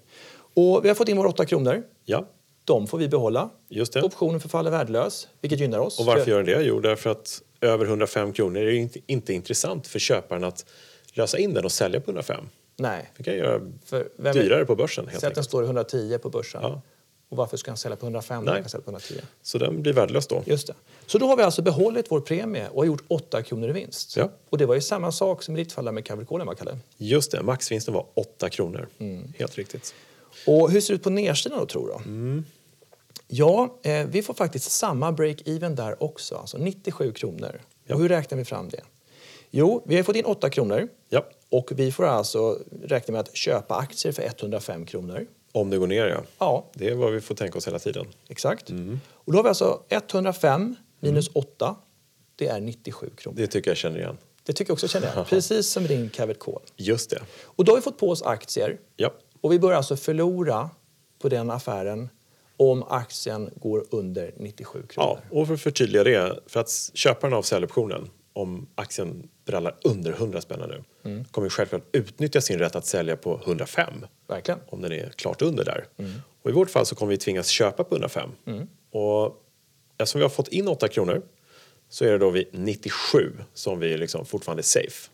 Och 0.53 0.85
vi 0.85 0.87
har 0.87 0.95
fått 0.95 1.09
in 1.09 1.17
våra 1.17 1.29
8 1.29 1.45
kronor. 1.45 1.83
Ja, 2.05 2.25
De 2.63 2.87
får 2.87 2.97
vi 2.97 3.07
behålla. 3.07 3.49
just 3.69 3.93
det. 3.93 4.01
Optionen 4.03 4.39
förfaller 4.39 4.71
värdelös, 4.71 5.27
vilket 5.41 5.59
gynnar 5.59 5.79
oss. 5.79 5.99
Och 5.99 6.05
varför 6.05 6.23
För- 6.23 6.31
gör 6.31 6.43
den 6.43 6.59
det? 6.59 6.63
Jo, 6.65 6.79
därför 6.79 7.09
att 7.09 7.41
över 7.61 7.85
105 7.85 8.33
kronor 8.33 8.61
är 8.61 8.65
det 8.65 8.75
inte, 8.75 8.99
inte 9.05 9.33
intressant 9.33 9.87
för 9.87 9.99
köparen 9.99 10.43
att 10.43 10.65
lösa 11.13 11.37
in 11.37 11.53
den 11.53 11.65
och 11.65 11.71
sälja 11.71 11.99
på 11.99 12.11
105. 12.11 12.45
Nej. 12.77 13.11
Det 13.17 13.23
kan 13.23 13.35
göra 13.35 13.61
För 13.85 14.09
vem 14.15 14.33
dyrare 14.33 14.65
på 14.65 14.75
börsen 14.75 15.07
helt 15.07 15.19
Säg 15.19 15.27
att 15.27 15.35
den 15.35 15.43
står 15.43 15.63
i 15.63 15.65
110 15.65 16.17
på 16.17 16.29
börsen. 16.29 16.61
Ja. 16.63 16.81
Och 17.29 17.37
varför 17.37 17.57
ska 17.57 17.71
han 17.71 17.77
sälja 17.77 17.95
på 17.95 18.05
105 18.05 18.43
när 18.43 18.51
han 18.51 18.61
kan 18.61 18.69
sälja 18.69 18.83
på 18.83 18.91
110? 18.91 19.13
Så 19.41 19.57
den 19.57 19.81
blir 19.81 19.93
värdelös 19.93 20.27
då. 20.27 20.43
Just 20.45 20.67
det. 20.67 20.73
Så 21.05 21.17
då 21.17 21.27
har 21.27 21.37
vi 21.37 21.43
alltså 21.43 21.61
behållit 21.61 22.05
vår 22.09 22.21
premie 22.21 22.67
och 22.69 22.77
har 22.77 22.85
gjort 22.85 23.03
8 23.07 23.43
kronor 23.43 23.69
i 23.69 23.71
vinst. 23.71 24.17
Ja. 24.17 24.29
Och 24.49 24.57
det 24.57 24.65
var 24.65 24.75
ju 24.75 24.81
samma 24.81 25.11
sak 25.11 25.43
som 25.43 25.57
i 25.57 25.63
ditt 25.63 25.71
fall 25.73 25.91
med 25.91 26.05
Capricorn, 26.05 26.45
va, 26.45 26.55
Kalle? 26.55 26.77
Just 26.97 27.31
det, 27.31 27.43
maxvinsten 27.43 27.93
var 27.93 28.05
8 28.13 28.49
kronor. 28.49 28.87
Mm. 28.97 29.33
Helt 29.37 29.55
riktigt. 29.55 29.93
Och 30.47 30.71
hur 30.71 30.81
ser 30.81 30.93
det 30.93 30.95
ut 30.95 31.03
på 31.03 31.09
nedsidan 31.09 31.59
då, 31.59 31.65
tror 31.65 31.87
du? 31.87 32.09
Mm. 32.09 32.45
Ja, 33.27 33.79
eh, 33.83 34.05
vi 34.07 34.21
får 34.21 34.33
faktiskt 34.33 34.71
samma 34.71 35.11
break-even 35.11 35.75
där 35.75 36.03
också, 36.03 36.35
alltså 36.35 36.57
97 36.57 37.11
kronor. 37.11 37.61
Ja. 37.85 37.95
Och 37.95 38.01
hur 38.01 38.09
räknar 38.09 38.37
vi 38.37 38.45
fram 38.45 38.69
det? 38.69 38.81
Jo, 39.51 39.83
vi 39.85 39.95
har 39.95 40.03
fått 40.03 40.15
in 40.15 40.25
8 40.25 40.49
kronor 40.49 40.87
Ja, 41.09 41.25
och 41.49 41.71
vi 41.75 41.91
får 41.91 42.05
alltså 42.05 42.59
räkna 42.83 43.11
med 43.11 43.21
att 43.21 43.35
köpa 43.35 43.75
aktier 43.75 44.11
för 44.11 44.23
105 44.23 44.85
kronor. 44.85 45.27
om 45.51 45.69
det 45.69 45.77
går 45.77 45.87
ner 45.87 46.05
ja. 46.07 46.21
Ja, 46.39 46.65
Det 46.73 46.89
är 46.89 46.95
vad 46.95 47.11
vi 47.13 47.21
får 47.21 47.35
tänka 47.35 47.57
oss 47.57 47.67
hela 47.67 47.79
tiden. 47.79 48.05
exakt. 48.27 48.69
Mm. 48.69 48.99
Och 49.11 49.31
då 49.31 49.37
har 49.37 49.43
vi 49.43 49.49
alltså 49.49 49.83
105 49.89 50.75
minus 50.99 51.27
8, 51.33 51.75
det 52.35 52.47
är 52.47 52.59
97 52.59 53.09
kronor. 53.17 53.37
Det 53.37 53.47
tycker 53.47 53.69
jag 53.71 53.77
känner 53.77 53.99
igen. 53.99 54.17
Det 54.43 54.53
tycker 54.53 54.69
jag 54.71 54.73
också 54.73 54.87
känner 54.87 55.11
jag. 55.15 55.27
Precis 55.29 55.69
som 55.69 55.83
din 55.87 56.09
Cavet 56.09 56.39
Call. 56.39 56.61
Just 56.75 57.09
det. 57.09 57.21
Och 57.43 57.65
då 57.65 57.71
har 57.71 57.75
vi 57.77 57.81
fått 57.81 57.97
på 57.97 58.09
oss 58.09 58.21
aktier 58.23 58.77
Ja, 58.95 59.13
och 59.41 59.51
vi 59.51 59.59
börjar 59.59 59.77
alltså 59.77 59.97
förlora 59.97 60.69
på 61.19 61.29
den 61.29 61.51
affären 61.51 62.09
om 62.57 62.83
aktien 62.83 63.49
går 63.55 63.85
under 63.91 64.31
97 64.37 64.83
kronor. 64.89 65.19
ja 65.31 65.39
och 65.39 65.47
för 65.47 65.53
att 65.53 65.61
förtydliga 65.61 66.03
det. 66.03 66.39
För 66.47 66.59
att 66.59 66.91
köparen 66.93 67.33
av 67.33 67.41
säljoptionen, 67.41 68.09
om 68.33 68.67
aktien 68.75 69.29
brallar 69.45 69.75
under 69.83 70.11
100 70.13 70.41
spänn 70.41 70.59
nu, 70.67 70.83
Mm. 71.03 71.25
kommer 71.25 71.49
självklart 71.49 71.81
utnyttja 71.91 72.41
sin 72.41 72.59
rätt 72.59 72.75
att 72.75 72.85
sälja 72.85 73.17
på 73.17 73.41
105. 73.45 74.05
Verkligen. 74.27 74.59
om 74.67 74.81
den 74.81 74.91
är 74.91 75.09
klart 75.09 75.41
under 75.41 75.65
där. 75.65 75.85
Mm. 75.97 76.11
Och 76.41 76.49
I 76.49 76.53
vårt 76.53 76.69
fall 76.69 76.85
så 76.85 76.95
kommer 76.95 77.09
vi 77.09 77.17
tvingas 77.17 77.47
köpa 77.47 77.83
på 77.83 77.95
105. 77.95 78.29
Och 78.91 79.41
eftersom 79.97 80.19
vi 80.19 80.23
har 80.23 80.29
fått 80.29 80.47
in 80.47 80.67
8 80.67 80.87
kronor 80.87 81.21
så 81.89 82.05
är 82.05 82.11
det 82.11 82.17
då 82.17 82.29
vid 82.29 82.47
97 82.51 83.33
som 83.53 83.79
vi 83.79 83.97
liksom 83.97 84.25
fortfarande 84.25 84.61
är 84.61 84.63
safe. 84.63 85.09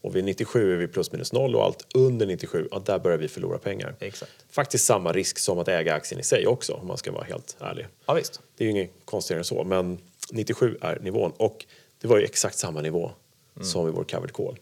Och 0.00 0.16
vid 0.16 0.24
97 0.24 0.72
är 0.72 0.76
vi 0.76 0.88
plus 0.88 1.12
minus 1.12 1.32
noll 1.32 1.56
och 1.56 1.64
allt 1.64 1.86
under 1.94 2.26
97, 2.26 2.68
ja, 2.70 2.82
där 2.86 2.98
börjar 2.98 3.18
vi 3.18 3.28
förlora 3.28 3.58
pengar. 3.58 3.94
Exakt. 4.00 4.32
Faktiskt 4.50 4.84
samma 4.84 5.12
risk 5.12 5.38
som 5.38 5.58
att 5.58 5.68
äga 5.68 5.94
aktien 5.94 6.20
i 6.20 6.24
sig 6.24 6.46
också 6.46 6.72
om 6.72 6.86
man 6.86 6.96
ska 6.96 7.12
vara 7.12 7.24
helt 7.24 7.56
ärlig. 7.60 7.86
Ja, 8.06 8.14
visst. 8.14 8.40
Det 8.56 8.64
är 8.64 8.66
ju 8.66 8.70
inget 8.70 8.90
konstigare 9.04 9.40
än 9.40 9.44
så, 9.44 9.64
men 9.64 9.98
97 10.32 10.78
är 10.80 10.98
nivån. 11.00 11.32
Och 11.36 11.66
det 12.00 12.08
var 12.08 12.18
ju 12.18 12.24
exakt 12.24 12.58
samma 12.58 12.80
nivå 12.80 13.10
som 13.62 13.88
i 13.88 13.90
vår 13.90 14.04
covered 14.04 14.32
call. 14.32 14.58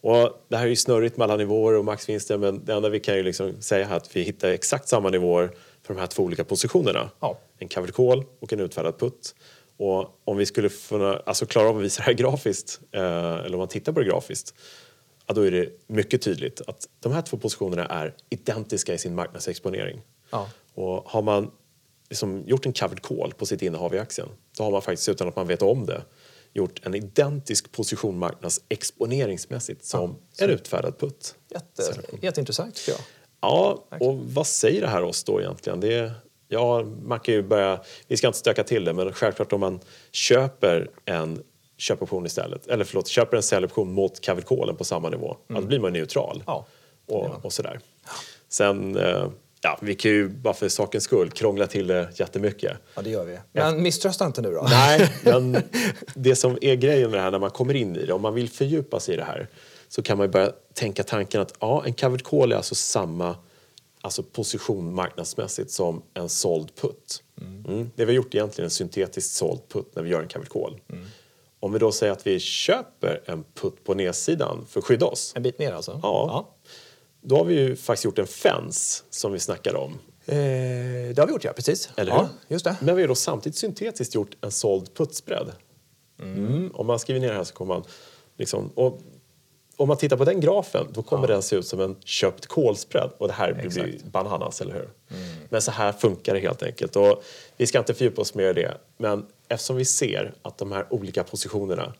Och 0.00 0.42
det 0.48 0.56
här 0.56 0.64
är 0.64 0.68
ju 0.68 0.76
snurrigt 0.76 1.16
med 1.16 1.24
alla 1.24 1.36
nivåer 1.36 1.74
och 1.74 1.84
maxvinster 1.84 2.38
men 2.38 2.64
det 2.64 2.72
enda 2.72 2.88
vi 2.88 3.00
kan 3.00 3.16
ju 3.16 3.22
liksom 3.22 3.62
säga 3.62 3.88
är 3.88 3.96
att 3.96 4.16
vi 4.16 4.22
hittar 4.22 4.48
exakt 4.48 4.88
samma 4.88 5.10
nivåer 5.10 5.50
för 5.82 5.94
de 5.94 6.00
här 6.00 6.06
två 6.06 6.22
olika 6.22 6.44
positionerna. 6.44 7.10
Ja. 7.20 7.38
En 7.58 7.68
covered 7.68 7.94
call 7.94 8.24
och 8.40 8.52
en 8.52 8.60
utfärdad 8.60 8.98
putt. 8.98 9.34
Och 9.76 10.20
om 10.24 10.36
vi 10.36 10.46
skulle 10.46 10.68
kunna, 10.68 11.16
alltså 11.16 11.46
klara 11.46 11.68
av 11.68 11.76
att 11.76 11.82
visa 11.82 12.02
det 12.02 12.06
här 12.06 12.12
grafiskt, 12.12 12.80
eh, 12.92 13.00
eller 13.34 13.54
om 13.54 13.58
man 13.58 13.68
tittar 13.68 13.92
på 13.92 14.00
det 14.00 14.06
grafiskt, 14.06 14.54
ja, 15.26 15.34
då 15.34 15.40
är 15.40 15.50
det 15.50 15.68
mycket 15.86 16.22
tydligt 16.22 16.60
att 16.66 16.88
de 17.00 17.12
här 17.12 17.22
två 17.22 17.36
positionerna 17.36 17.86
är 17.86 18.14
identiska 18.30 18.94
i 18.94 18.98
sin 18.98 19.14
marknadsexponering. 19.14 20.00
Ja. 20.30 20.48
Och 20.74 21.10
har 21.10 21.22
man 21.22 21.50
liksom 22.10 22.44
gjort 22.46 22.66
en 22.66 22.72
covered 22.72 23.02
call 23.02 23.32
på 23.32 23.46
sitt 23.46 23.62
innehav 23.62 23.94
i 23.94 23.98
aktien 23.98 24.28
då 24.56 24.64
har 24.64 24.70
man 24.70 24.82
faktiskt 24.82 25.08
utan 25.08 25.28
att 25.28 25.36
man 25.36 25.46
vet 25.46 25.62
om 25.62 25.86
det 25.86 26.02
gjort 26.52 26.86
en 26.86 26.94
identisk 26.94 27.72
position 27.72 28.18
marknadsexponeringsmässigt 28.18 29.84
som 29.84 30.16
en 30.38 30.50
utfärdad 30.50 30.98
putt. 30.98 31.34
Jätte, 31.48 31.82
jätteintressant 32.20 32.74
tycker 32.74 32.92
jag. 32.92 33.00
Ja, 33.40 33.84
och 34.00 34.18
vad 34.18 34.46
säger 34.46 34.80
det 34.80 34.88
här 34.88 35.02
oss 35.02 35.24
då 35.24 35.40
egentligen? 35.40 35.80
Det, 35.80 36.12
ja, 36.52 36.82
man 36.82 37.20
kan 37.20 37.34
ju 37.34 37.42
börja, 37.42 37.80
vi 38.08 38.16
ska 38.16 38.26
inte 38.26 38.38
stöka 38.38 38.64
till 38.64 38.84
det, 38.84 38.92
men 38.92 39.12
självklart 39.12 39.52
om 39.52 39.60
man 39.60 39.80
köper 40.12 40.90
en 41.04 41.42
köpoption 41.78 42.26
istället, 42.26 42.66
eller 42.66 42.84
förlåt, 42.84 43.08
köper 43.08 43.36
en 43.36 43.42
säljoption 43.42 43.92
mot 43.92 44.20
callen 44.20 44.76
på 44.76 44.84
samma 44.84 45.08
nivå, 45.08 45.36
ja, 45.46 45.54
då 45.54 45.66
blir 45.66 45.80
man 45.80 45.92
neutral. 45.92 46.42
Ja, 46.46 46.66
och, 47.08 47.44
och 47.44 47.52
sådär. 47.52 47.80
Sen, 48.48 48.96
eh, 48.96 49.28
ja, 49.60 49.78
vi 49.82 49.94
kan 49.94 50.10
ju 50.10 50.28
bara 50.28 50.54
för 50.54 50.68
sakens 50.68 51.04
skull 51.04 51.30
krångla 51.30 51.66
till 51.66 51.86
det 51.86 52.08
jättemycket. 52.14 52.76
Ja, 52.94 53.02
det 53.02 53.10
gör 53.10 53.24
vi. 53.24 53.38
Men 53.52 53.82
misströsta 53.82 54.26
inte 54.26 54.42
nu 54.42 54.52
då. 54.52 54.66
Nej, 54.70 55.12
men 55.22 55.56
det 56.14 56.36
som 56.36 56.58
är 56.60 56.74
grejen 56.74 57.10
med 57.10 57.18
det 57.18 57.22
här 57.22 57.30
när 57.30 57.38
man 57.38 57.50
kommer 57.50 57.74
in 57.74 57.96
i 57.96 58.06
det, 58.06 58.12
om 58.12 58.22
man 58.22 58.34
vill 58.34 58.50
fördjupa 58.50 59.00
sig 59.00 59.14
i 59.14 59.16
det 59.16 59.24
här 59.24 59.48
så 59.88 60.02
kan 60.02 60.18
man 60.18 60.26
ju 60.26 60.30
börja 60.30 60.52
tänka 60.74 61.02
tanken 61.02 61.40
att 61.40 61.54
ja, 61.60 61.82
en 61.86 61.94
covered 61.94 62.24
call 62.24 62.52
är 62.52 62.56
alltså 62.56 62.74
samma 62.74 63.36
alltså 64.02 64.22
position 64.22 64.94
marknadsmässigt 64.94 65.70
som 65.70 66.02
en 66.14 66.28
såld 66.28 66.74
putt. 66.74 67.22
Mm. 67.40 67.90
Det 67.96 68.04
vi 68.04 68.12
har 68.12 68.16
gjort 68.16 68.34
är 68.34 68.38
egentligen 68.38 68.66
en 68.66 68.70
syntetiskt 68.70 69.34
såld 69.34 69.60
putt 69.68 69.92
när 69.94 70.02
vi 70.02 70.10
gör 70.10 70.22
en 70.22 70.28
covered 70.28 70.48
call. 70.48 70.80
Om 71.60 71.72
vi 71.72 71.78
då 71.78 71.92
säger 71.92 72.12
att 72.12 72.26
vi 72.26 72.40
köper 72.40 73.22
en 73.26 73.44
putt 73.54 73.84
på 73.84 73.94
nedsidan 73.94 74.66
för 74.68 74.80
att 74.80 74.84
skydda 74.84 75.06
oss. 75.06 75.32
En 75.36 75.42
bit 75.42 75.58
ner 75.58 75.72
alltså? 75.72 76.00
Ja. 76.02 76.56
Då 77.20 77.36
har 77.36 77.44
vi 77.44 77.54
ju 77.54 77.76
faktiskt 77.76 78.04
gjort 78.04 78.18
en 78.18 78.26
fence 78.26 79.04
som 79.10 79.32
vi 79.32 79.38
snackar 79.38 79.74
om. 79.76 79.92
Eh, 80.26 80.34
det 81.14 81.18
har 81.18 81.26
vi 81.26 81.32
gjort 81.32 81.44
ja, 81.44 81.52
precis. 81.52 81.90
Eller 81.96 82.12
hur? 82.12 82.18
Ja, 82.18 82.28
just 82.48 82.64
det. 82.64 82.76
Men 82.80 82.96
vi 82.96 83.02
har 83.02 83.08
då 83.08 83.14
samtidigt 83.14 83.58
syntetiskt 83.58 84.14
gjort 84.14 84.36
en 84.40 84.50
såld 84.50 84.94
putsbredd. 84.94 85.52
Mm. 86.20 86.70
Om 86.74 86.86
man 86.86 86.98
skriver 86.98 87.20
ner 87.20 87.28
det 87.28 87.34
här 87.34 87.44
så 87.44 87.54
kommer 87.54 87.74
man 87.74 87.84
liksom... 88.38 88.70
Och 88.74 89.00
om 89.76 89.88
man 89.88 89.96
tittar 89.96 90.16
på 90.16 90.24
den 90.24 90.40
grafen 90.40 90.86
då 90.92 91.02
kommer 91.02 91.28
den 91.28 91.42
se 91.42 91.56
ut 91.56 91.66
som 91.66 91.80
en 91.80 91.96
köpt 92.04 92.46
kolspread 92.46 93.10
och 93.18 93.28
det 93.28 93.34
här 93.34 93.52
blir 93.52 93.86
ju 93.86 93.98
bananas, 94.04 94.60
eller 94.60 94.74
hur? 94.74 94.88
Men 95.48 95.62
så 95.62 95.70
här 95.70 95.92
funkar 95.92 96.34
det 96.34 96.40
helt 96.40 96.62
enkelt. 96.62 96.96
Och 96.96 97.22
vi 97.56 97.66
ska 97.66 97.78
inte 97.78 97.94
fördjupa 97.94 98.20
oss 98.20 98.34
mer 98.34 98.50
i 98.50 98.52
det, 98.52 98.74
men 98.96 99.26
eftersom 99.48 99.76
vi 99.76 99.84
ser 99.84 100.34
att 100.42 100.58
de 100.58 100.72
här 100.72 100.86
olika 100.90 101.24
positionerna 101.24 101.94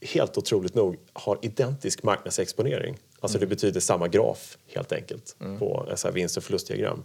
helt 0.00 0.38
otroligt 0.38 0.74
nog 0.74 0.96
har 1.12 1.38
identisk 1.42 2.02
marknadsexponering, 2.02 2.98
alltså 3.20 3.38
det 3.38 3.46
betyder 3.46 3.80
samma 3.80 4.08
graf 4.08 4.58
helt 4.74 4.92
enkelt 4.92 5.36
på 5.58 5.86
en 5.90 5.96
så 5.96 6.08
här 6.08 6.14
vinst 6.14 6.36
och 6.36 6.42
förlustdiagram. 6.42 7.04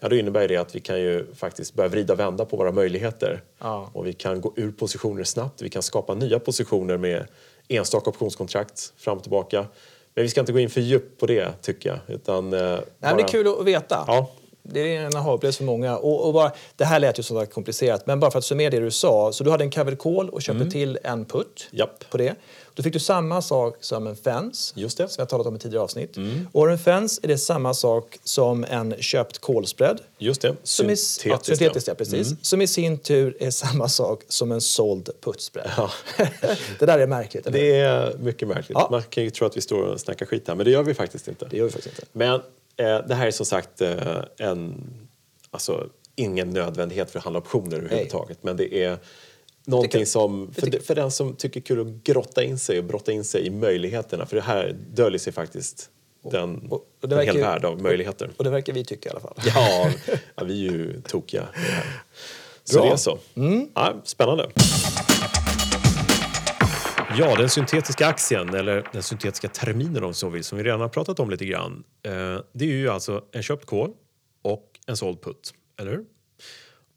Ja, 0.00 0.08
då 0.08 0.16
innebär 0.16 0.48
det 0.48 0.56
att 0.56 0.74
vi 0.74 0.80
kan 0.80 1.00
ju 1.00 1.34
faktiskt 1.34 1.74
börja 1.74 1.88
vrida 1.88 2.12
och 2.12 2.18
vända 2.20 2.44
på 2.44 2.56
våra 2.56 2.72
möjligheter. 2.72 3.42
Ja. 3.58 3.90
Och 3.92 4.06
vi 4.06 4.12
kan 4.12 4.40
gå 4.40 4.52
ur 4.56 4.72
positioner 4.72 5.24
snabbt, 5.24 5.62
vi 5.62 5.70
kan 5.70 5.82
skapa 5.82 6.14
nya 6.14 6.38
positioner 6.38 6.96
med 6.96 7.26
enstaka 7.70 8.10
optionskontrakt 8.10 8.92
fram 8.96 9.16
och 9.16 9.22
tillbaka. 9.22 9.66
Men 10.14 10.22
vi 10.22 10.28
ska 10.28 10.40
inte 10.40 10.52
gå 10.52 10.58
in 10.58 10.70
för 10.70 10.80
djupt 10.80 11.20
på 11.20 11.26
det 11.26 11.62
tycker 11.62 11.88
jag. 11.88 11.98
Utan, 12.14 12.52
eh, 12.52 12.60
Nej, 12.60 12.82
men 12.98 13.16
det 13.16 13.22
är 13.22 13.28
kul 13.28 13.48
att 13.48 13.66
veta. 13.66 14.04
Ja. 14.06 14.30
Det 14.62 14.96
är 14.96 15.00
en 15.04 15.16
aha-upplevelse 15.16 15.58
för 15.58 15.64
många. 15.64 15.96
Och, 15.96 16.26
och 16.26 16.32
bara, 16.34 16.52
det 16.76 16.84
här 16.84 16.98
lät 16.98 17.18
ju 17.18 17.22
sådär 17.22 17.46
komplicerat, 17.46 18.06
men 18.06 18.20
bara 18.20 18.30
för 18.30 18.38
att 18.38 18.44
summera 18.44 18.70
det 18.70 18.80
du 18.80 18.90
sa. 18.90 19.32
Så 19.32 19.44
du 19.44 19.50
hade 19.50 19.64
en 19.64 19.70
covered 19.70 19.98
call 19.98 20.30
och 20.30 20.42
köpte 20.42 20.70
till 20.70 20.98
en 21.04 21.24
putt 21.24 21.46
Mm. 21.72 21.78
Japp. 21.78 22.10
på 22.10 22.16
det. 22.16 22.34
Då 22.74 22.82
fick 22.82 22.92
du 22.92 22.98
samma 22.98 23.42
sak 23.42 23.76
som 23.80 24.06
en 24.06 24.16
fence, 24.16 24.72
Just 24.76 24.96
det. 24.96 25.02
Mm. 25.02 25.10
som 25.10 25.22
jag 25.22 25.28
talat 25.28 25.46
om 25.46 25.56
i 25.56 25.58
tidigare 25.58 25.84
avsnitt. 25.84 26.16
Och 26.52 26.60
har 26.60 26.66
du 26.66 26.72
en 26.72 26.78
fence 26.78 27.20
är 27.24 27.28
det 27.28 27.38
samma 27.38 27.74
sak 27.74 28.18
som 28.24 28.64
en 28.64 28.94
köpt 28.98 29.38
call-spread. 29.40 29.98
Just 30.18 30.40
det, 30.42 30.56
Som 30.62 30.90
i, 30.90 30.96
syntetiskt. 30.96 31.48
ja, 31.50 31.56
syntetiskt 31.56 31.88
ja, 31.88 31.94
precis. 31.94 32.26
Mm. 32.26 32.38
Som 32.42 32.62
i 32.62 32.66
sin 32.66 32.98
tur 32.98 33.36
är 33.40 33.50
samma 33.50 33.88
sak 33.88 34.22
som 34.28 34.52
en 34.52 34.60
såld 34.60 35.10
puttspread. 35.20 35.70
det 36.78 36.86
där 36.86 36.98
är 36.98 37.06
märkligt. 37.06 37.46
eller? 37.46 37.58
Det 37.58 37.80
är 37.80 38.16
mycket 38.18 38.48
märkligt. 38.48 38.70
Ja. 38.70 38.88
Man 38.90 39.02
kan 39.02 39.24
ju 39.24 39.30
tro 39.30 39.46
att 39.46 39.56
vi 39.56 39.60
står 39.60 39.82
och 39.82 40.00
snackar 40.00 40.26
skit 40.26 40.48
här, 40.48 40.54
men 40.54 40.64
det 40.64 40.70
gör 40.72 40.82
vi 40.82 40.94
faktiskt 40.94 41.28
inte. 41.28 41.46
Det 41.50 41.56
gör 41.56 41.64
vi 41.64 41.70
faktiskt 41.70 41.98
inte. 41.98 42.06
Men 42.12 42.40
det 42.82 43.14
här 43.14 43.26
är 43.26 43.30
som 43.30 43.46
sagt 43.46 43.80
eh, 43.80 44.22
en, 44.38 44.84
alltså, 45.50 45.88
ingen 46.16 46.50
nödvändighet 46.50 47.10
för 47.10 47.18
att 47.18 47.24
handla 47.24 47.40
optioner 47.40 47.76
överhuvudtaget. 47.76 48.38
Men 48.42 48.56
det 48.56 48.74
är 48.74 48.98
någonting 49.64 50.06
som, 50.06 50.52
för, 50.52 50.84
för 50.84 50.94
den 50.94 51.10
som 51.10 51.36
tycker 51.36 51.60
kul 51.60 51.80
att 51.80 52.04
grotta 52.04 52.42
in 52.42 52.58
sig 52.58 52.78
och 52.78 52.84
brotta 52.84 53.12
in 53.12 53.24
sig 53.24 53.46
i 53.46 53.50
möjligheterna. 53.50 54.26
För 54.26 54.36
det 54.36 54.42
här 54.42 54.76
döljer 54.94 55.18
sig 55.18 55.32
faktiskt 55.32 55.90
den, 56.22 56.68
och 56.70 57.08
det 57.08 57.16
en 57.16 57.26
hel 57.26 57.38
värld 57.38 57.64
av 57.64 57.82
möjligheter. 57.82 58.30
Och 58.36 58.44
det 58.44 58.50
verkar 58.50 58.72
vi 58.72 58.84
tycka 58.84 59.08
i 59.08 59.12
alla 59.12 59.20
fall. 59.20 59.34
Ja, 59.46 59.90
ja 60.34 60.44
vi 60.44 60.68
är 60.68 60.72
ju 60.72 61.00
tokiga. 61.00 61.48
Så 62.64 62.78
Bra. 62.78 62.84
det 62.84 62.92
är 62.92 62.96
så. 62.96 63.18
Ja, 63.74 64.00
spännande. 64.04 64.50
Ja, 67.18 67.36
den 67.36 67.48
syntetiska 67.48 68.06
aktien, 68.06 68.54
eller 68.54 68.88
den 68.92 69.02
syntetiska 69.02 69.48
terminen 69.48 70.04
om 70.04 70.14
så 70.14 70.28
vill, 70.28 70.44
som 70.44 70.58
vi 70.58 70.64
redan 70.64 70.80
har 70.80 70.88
pratat 70.88 71.20
om 71.20 71.30
lite 71.30 71.44
grann. 71.44 71.84
Eh, 72.02 72.12
det 72.52 72.64
är 72.64 72.68
ju 72.68 72.88
alltså 72.88 73.24
en 73.32 73.42
köpt 73.42 73.66
kol 73.66 73.92
och 74.42 74.80
en 74.86 74.96
såld 74.96 75.22
putt, 75.22 75.54
eller 75.80 75.90
hur? 75.90 76.04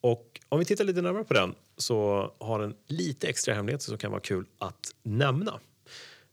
Och 0.01 0.39
om 0.49 0.59
vi 0.59 0.65
tittar 0.65 0.83
lite 0.83 1.01
närmare 1.01 1.23
på 1.23 1.33
den 1.33 1.55
så 1.77 2.31
har 2.39 2.59
den 2.59 2.75
lite 2.87 3.27
extra 3.27 3.53
hemligheter 3.53 3.85
som 3.85 3.97
kan 3.97 4.11
vara 4.11 4.21
kul 4.21 4.45
att 4.57 4.95
nämna. 5.03 5.59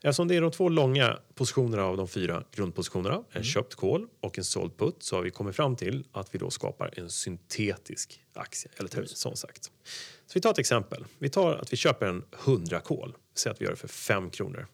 Eftersom 0.02 0.28
det 0.28 0.37
är 0.37 0.40
de 0.40 0.50
två 0.50 0.68
långa 0.68 1.18
positionerna 1.34 1.84
av 1.84 1.96
de 1.96 2.08
fyra 2.08 2.44
grundpositionerna, 2.52 3.22
en 3.30 3.44
köpt 3.44 3.75
kol 3.75 4.06
och 4.20 4.38
en 4.38 4.44
såld 4.44 4.76
putt, 4.76 5.02
så 5.02 5.16
har 5.16 5.22
vi 5.22 5.30
kommit 5.30 5.56
fram 5.56 5.76
till 5.76 6.04
att 6.12 6.34
vi 6.34 6.38
då 6.38 6.50
skapar 6.50 6.90
en 6.96 7.10
syntetisk 7.10 8.22
aktie, 8.34 8.70
eller 8.76 8.88
termin 8.88 9.08
som 9.08 9.37
sagt. 9.37 9.64
Så 10.26 10.34
vi 10.34 10.40
tar 10.40 10.50
ett 10.50 10.58
exempel. 10.58 11.04
Vi 11.18 11.28
tar 11.28 11.54
att 11.54 11.72
vi 11.72 11.76
köper 11.76 12.06
en 12.06 12.25
100 12.44 12.80
kol, 12.80 13.16
säg 13.40 13.52
att 13.52 13.61
vi 13.61 13.64
gör 13.64 13.70
det 13.73 13.76
för 13.78 13.88
5 13.88 14.30
kronor. 14.30 14.67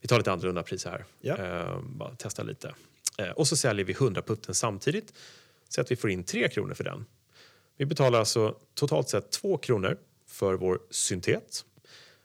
Vi 0.00 0.08
tar 0.08 0.18
lite 0.18 0.32
annorlunda 0.32 0.62
priser 0.62 0.90
här, 0.90 1.04
Ja. 1.20 1.36
eh, 1.36 1.80
bara 1.82 2.14
testa 2.16 2.42
lite. 2.42 2.74
Eh, 3.18 3.30
och 3.30 3.48
så 3.48 3.56
säljer 3.56 3.84
vi 3.84 3.92
100 3.92 4.22
putten 4.22 4.54
samtidigt, 4.54 5.12
så 5.68 5.80
att 5.80 5.90
vi 5.90 5.96
får 5.96 6.10
in 6.10 6.24
3 6.24 6.48
kronor 6.48 6.74
för 6.74 6.84
den. 6.84 7.04
Vi 7.76 7.86
betalar 7.86 8.18
alltså 8.18 8.56
totalt 8.74 9.08
sett 9.08 9.30
2 9.32 9.58
kronor 9.58 9.98
för 10.26 10.54
vår 10.54 10.80
syntet. 10.90 11.64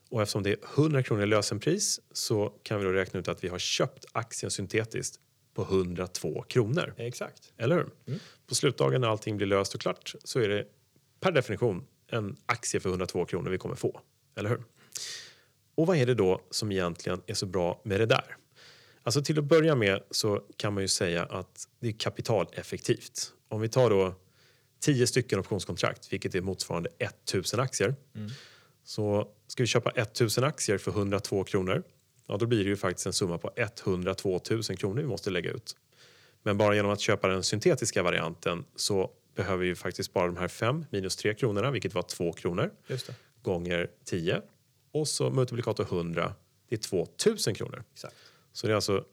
Och 0.10 0.22
eftersom 0.22 0.44
det 0.44 0.50
är 0.50 0.58
100 0.76 1.04
kronor 1.04 1.24
i 1.24 1.26
lösenpris 1.26 2.00
så 2.12 2.54
kan 2.64 2.80
vi 2.80 2.86
då 2.86 2.92
räkna 2.92 3.20
ut 3.20 3.28
att 3.28 3.44
vi 3.44 3.48
har 3.48 3.60
köpt 3.60 4.06
aktien 4.12 4.52
syntetiskt 4.52 5.20
på 5.54 5.62
102 5.62 6.42
kronor. 6.48 6.94
Exakt. 6.98 7.54
Eller 7.58 7.76
hur? 7.76 8.18
På 8.48 8.56
slutdagen 8.56 9.02
när 9.02 9.08
allting 9.08 9.38
blir 9.38 9.48
löst 9.48 9.76
och 9.76 9.82
klart 9.82 10.16
så 10.24 10.40
är 10.40 10.50
det 10.50 10.66
per 11.20 11.32
definition 11.32 11.86
en 12.08 12.38
aktie 12.46 12.80
för 12.80 12.90
102 12.90 13.26
kronor 13.26 13.50
vi 13.50 13.58
kommer 13.58 13.76
få. 13.76 14.02
Eller 14.36 14.50
hur? 14.50 14.64
Och 15.76 15.88
vad 15.88 15.98
är 15.98 16.06
det 16.06 16.14
då 16.14 16.42
som 16.50 16.72
egentligen 16.72 17.22
är 17.28 17.34
så 17.34 17.46
bra 17.46 17.82
med 17.84 18.00
det 18.00 18.06
där? 18.06 18.38
Alltså 19.04 19.22
till 19.24 19.40
att 19.40 19.46
börja 19.46 19.76
med 19.76 20.04
så 20.12 20.42
kan 20.58 20.74
man 20.74 20.84
ju 20.84 20.88
säga 20.88 21.24
att 21.24 21.68
det 21.80 21.88
är 21.88 21.92
kapitaleffektivt. 21.92 23.34
Om 23.50 23.62
vi 23.62 23.70
tar 23.70 23.90
då 23.90 24.16
10 24.80 25.08
stycken 25.08 25.40
optionskontrakt, 25.40 26.14
vilket 26.14 26.36
är 26.36 26.42
motsvarande 26.42 26.90
1000 27.00 27.60
aktier. 27.60 27.96
Så 28.84 29.28
ska 29.48 29.64
vi 29.64 29.68
köpa 29.68 29.90
1000 29.90 30.44
aktier 30.44 30.78
för 30.78 30.92
102 30.92 31.44
kronor, 31.44 31.84
ja 32.28 32.38
då 32.38 32.46
blir 32.46 32.64
det 32.64 32.70
ju 32.70 32.76
faktiskt 32.76 33.06
en 33.06 33.14
summa 33.14 33.38
på 33.38 33.52
102 33.56 34.42
000 34.50 34.64
kronor 34.64 35.02
vi 35.02 35.08
måste 35.08 35.30
lägga 35.30 35.52
ut. 35.52 35.76
Men 36.44 36.58
bara 36.58 36.76
genom 36.76 36.92
att 36.92 37.00
köpa 37.00 37.28
den 37.28 37.44
syntetiska 37.44 38.04
varianten 38.04 38.66
så 38.76 39.12
behöver 39.36 39.58
vi 39.58 39.68
ju 39.68 39.76
faktiskt 39.76 40.14
bara 40.14 40.26
de 40.26 40.38
här 40.38 40.48
5 40.48 40.86
minus 40.90 41.16
3 41.16 41.34
kronorna, 41.34 41.72
vilket 41.72 41.94
var 41.94 42.02
2 42.02 42.34
kronor, 42.34 42.72
gånger 43.42 43.90
10 44.06 44.42
och 44.92 45.08
så 45.08 45.30
multiplikator 45.30 45.84
100, 45.84 46.34
det 46.70 46.76
är 46.76 46.80
2000 46.80 47.54
kronor. 47.56 47.84
Exakt. 47.94 48.16
Så 48.54 48.68
det 48.68 48.74
är 48.74 48.76
alltså 48.76 49.06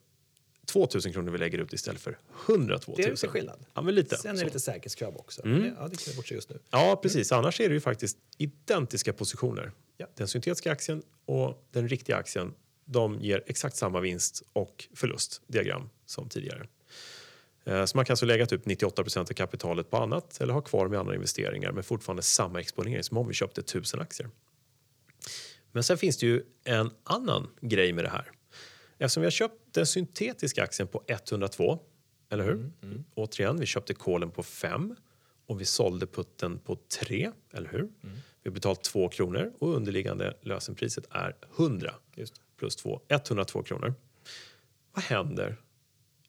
2000 0.66 1.12
kronor 1.12 1.30
vi 1.32 1.38
lägger 1.38 1.58
ut 1.58 1.72
istället 1.72 2.00
för 2.00 2.18
102 2.48 2.92
000. 2.92 2.96
Det 2.96 3.02
är 3.04 3.10
lite 3.10 3.28
skillnad. 3.28 3.64
Ja, 3.74 3.82
men 3.82 3.94
lite. 3.94 4.16
Sen 4.16 4.28
är 4.30 4.32
det 4.34 4.38
så. 4.38 4.44
lite 4.44 4.60
säkerhetskrav 4.60 5.16
också. 5.16 5.42
Det- 5.42 5.50
Ja, 5.78 5.88
det 5.88 5.96
kan 5.96 6.10
vi 6.10 6.16
bortse 6.16 6.34
just 6.34 6.50
nu. 6.50 6.58
Ja, 6.70 6.98
precis. 7.02 7.32
Annars 7.32 7.60
är 7.60 7.68
det 7.68 7.74
ju 7.74 7.80
faktiskt 7.80 8.18
identiska 8.38 9.12
positioner. 9.12 9.72
Ja. 9.96 10.06
Den 10.14 10.28
syntetiska 10.28 10.72
aktien 10.72 11.02
och 11.24 11.66
den 11.70 11.88
riktiga 11.88 12.16
aktien 12.16 12.54
de 12.84 13.20
ger 13.20 13.42
exakt 13.46 13.76
samma 13.76 14.00
vinst 14.00 14.42
och 14.52 14.88
förlustdiagram 14.94 15.90
som 16.06 16.28
tidigare. 16.28 16.66
Eh, 17.64 17.84
Så 17.84 17.96
man 17.96 18.04
kan 18.04 18.12
alltså 18.12 18.26
lägga 18.26 18.46
typ 18.46 18.64
98% 18.66 19.18
av 19.30 19.34
kapitalet 19.34 19.90
på 19.90 19.96
annat 19.96 20.40
eller 20.40 20.52
ha 20.54 20.60
kvar 20.60 20.88
med 20.88 20.98
andra 21.00 21.14
investeringar 21.14 21.72
men 21.72 21.84
fortfarande 21.84 22.22
samma 22.22 22.60
exponering 22.60 23.02
som 23.04 23.16
om 23.16 23.28
vi 23.28 23.34
köpte 23.34 23.60
1000 23.60 24.00
aktier. 24.00 24.30
Men 25.78 25.82
sen 25.84 25.98
finns 25.98 26.16
det 26.16 26.26
ju 26.26 26.42
en 26.64 26.90
annan 27.04 27.50
grej 27.60 27.92
med 27.92 28.04
det 28.04 28.08
här. 28.08 28.30
Eftersom 28.98 29.20
vi 29.20 29.26
har 29.26 29.30
köpt 29.30 29.54
den 29.74 29.86
syntetiska 29.86 30.62
aktien 30.62 30.88
på 30.88 31.04
102, 31.06 31.78
eller 32.30 32.44
hur? 32.44 32.70
Återigen, 33.14 33.60
vi 33.60 33.66
köpte 33.66 33.94
kolen 33.94 34.30
på 34.30 34.42
5 34.42 34.96
och 35.46 35.60
vi 35.60 35.64
sålde 35.64 36.06
putten 36.06 36.58
på 36.58 36.76
3, 36.76 37.30
eller 37.52 37.68
hur? 37.68 37.88
Vi 38.42 38.50
har 38.50 38.50
betalt 38.50 38.82
2 38.82 39.08
kronor 39.08 39.52
och 39.58 39.76
underliggande 39.76 40.36
lösenpriset 40.42 41.06
är 41.10 41.36
100 41.56 41.94
Just 42.14 42.34
det. 42.34 42.40
plus 42.56 42.76
2, 42.76 43.00
102 43.08 43.62
kronor. 43.62 43.94
Vad 44.92 45.04
händer 45.04 45.56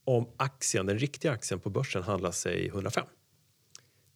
om 0.03 0.29
aktien, 0.37 0.85
den 0.85 0.99
riktiga 0.99 1.31
aktien 1.31 1.59
på 1.59 1.69
börsen 1.69 2.03
handlar 2.03 2.31
sig 2.31 2.67
105? 2.67 3.05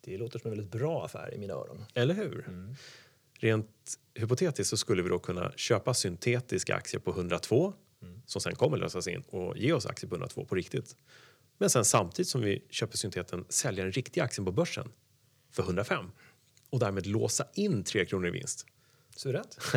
Det 0.02 0.18
låter 0.18 0.40
som 0.40 0.52
en 0.52 0.58
väldigt 0.58 0.80
bra 0.80 1.06
affär 1.06 1.34
i 1.34 1.38
mina 1.38 1.54
öron. 1.54 1.86
Eller 1.94 2.14
hur? 2.14 2.46
Rent 3.44 4.00
hypotetiskt 4.14 4.70
så 4.70 4.78
skulle 4.78 5.04
vi 5.04 5.10
då 5.10 5.20
kunna 5.20 5.52
köpa 5.56 5.94
syntetiska 5.94 6.76
aktier 6.76 7.00
på 7.02 7.12
102 7.12 7.74
som 8.26 8.42
sen 8.42 8.56
kommer 8.56 8.78
lösas 8.78 9.08
in 9.08 9.24
och 9.28 9.58
ge 9.58 9.74
oss 9.74 9.86
aktier 9.86 10.10
på 10.10 10.16
102 10.16 10.46
på 10.46 10.56
riktigt. 10.56 10.96
Men 11.58 11.70
sen 11.70 11.86
samtidigt 11.86 12.30
som 12.30 12.42
vi 12.42 12.66
köper 12.70 12.98
synteten 12.98 13.46
sälja 13.50 13.84
den 13.84 13.92
riktiga 13.92 14.24
aktien 14.24 14.46
på 14.46 14.52
börsen 14.52 14.92
för 15.52 15.64
105 15.64 16.12
och 16.70 16.80
därmed 16.80 17.08
låsa 17.08 17.46
in 17.54 17.84
3 17.84 18.06
kronor 18.06 18.28
i 18.28 18.32
vinst. 18.32 18.66
Suveränt. 19.16 19.58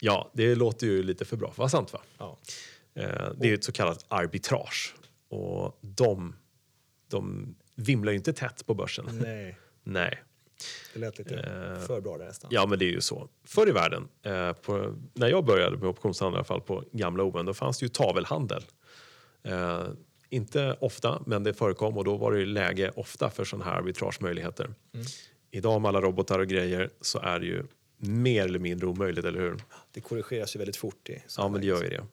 Ja, 0.00 0.30
det 0.34 0.54
låter 0.54 0.86
ju 0.86 1.02
lite 1.02 1.24
för 1.24 1.36
bra 1.36 1.46
för 1.48 1.52
att 1.52 1.58
vara 1.58 1.68
sant 1.68 1.92
va? 1.92 2.00
ja. 2.18 2.38
Eh, 2.94 3.32
Det 3.36 3.50
är 3.50 3.54
ett 3.54 3.64
så 3.64 3.72
kallat 3.72 4.04
arbitrage 4.08 4.94
och 5.28 5.78
de, 5.80 6.36
de 7.08 7.54
vimlar 7.74 8.12
ju 8.12 8.18
inte 8.18 8.32
tätt 8.32 8.66
på 8.66 8.74
börsen. 8.74 9.04
Nej, 9.22 9.58
Nej. 9.82 10.22
Det 10.94 11.00
lät 11.00 11.18
lite 11.18 11.34
för 11.86 12.00
bra 12.00 12.18
där 12.18 12.24
nästan. 12.24 12.50
Ja, 12.52 12.66
men 12.66 12.78
det 12.78 12.84
är 12.84 12.90
ju 12.90 13.00
så. 13.00 13.28
Förr 13.44 13.68
i 13.68 13.72
världen, 13.72 14.08
eh, 14.22 14.52
på, 14.52 14.94
när 15.14 15.28
jag 15.28 15.44
började 15.44 15.76
med 15.76 15.88
optionshandel 15.88 16.36
i 16.36 16.38
alla 16.38 16.44
fall 16.44 16.60
på 16.60 16.84
gamla 16.92 17.24
ON, 17.24 17.46
då 17.46 17.54
fanns 17.54 17.78
det 17.78 17.84
ju 17.84 17.88
tavelhandel. 17.88 18.64
Eh, 19.42 19.86
inte 20.30 20.76
ofta, 20.80 21.22
men 21.26 21.44
det 21.44 21.54
förekom 21.54 21.98
och 21.98 22.04
då 22.04 22.16
var 22.16 22.32
det 22.32 22.38
ju 22.38 22.46
läge 22.46 22.90
ofta 22.96 23.30
för 23.30 23.44
sådana 23.44 23.64
här 23.64 23.78
arbitragemöjligheter. 23.78 24.74
Idag 25.50 25.80
med 25.80 25.88
alla 25.88 26.00
robotar 26.00 26.38
och 26.38 26.46
grejer 26.46 26.90
så 27.00 27.18
är 27.18 27.40
det 27.40 27.46
ju 27.46 27.64
mer 27.96 28.44
eller 28.44 28.58
mindre 28.58 28.86
omöjligt, 28.86 29.24
eller 29.24 29.40
hur? 29.40 29.56
Det 29.92 30.00
korrigeras 30.00 30.56
ju 30.56 30.58
väldigt 30.58 30.76
fort. 30.76 31.08
I 31.08 31.22
Ja, 31.36 31.48
men 31.48 31.60
det 31.60 31.66
gör 31.66 31.82
ju 31.82 31.88
det. 31.88 32.06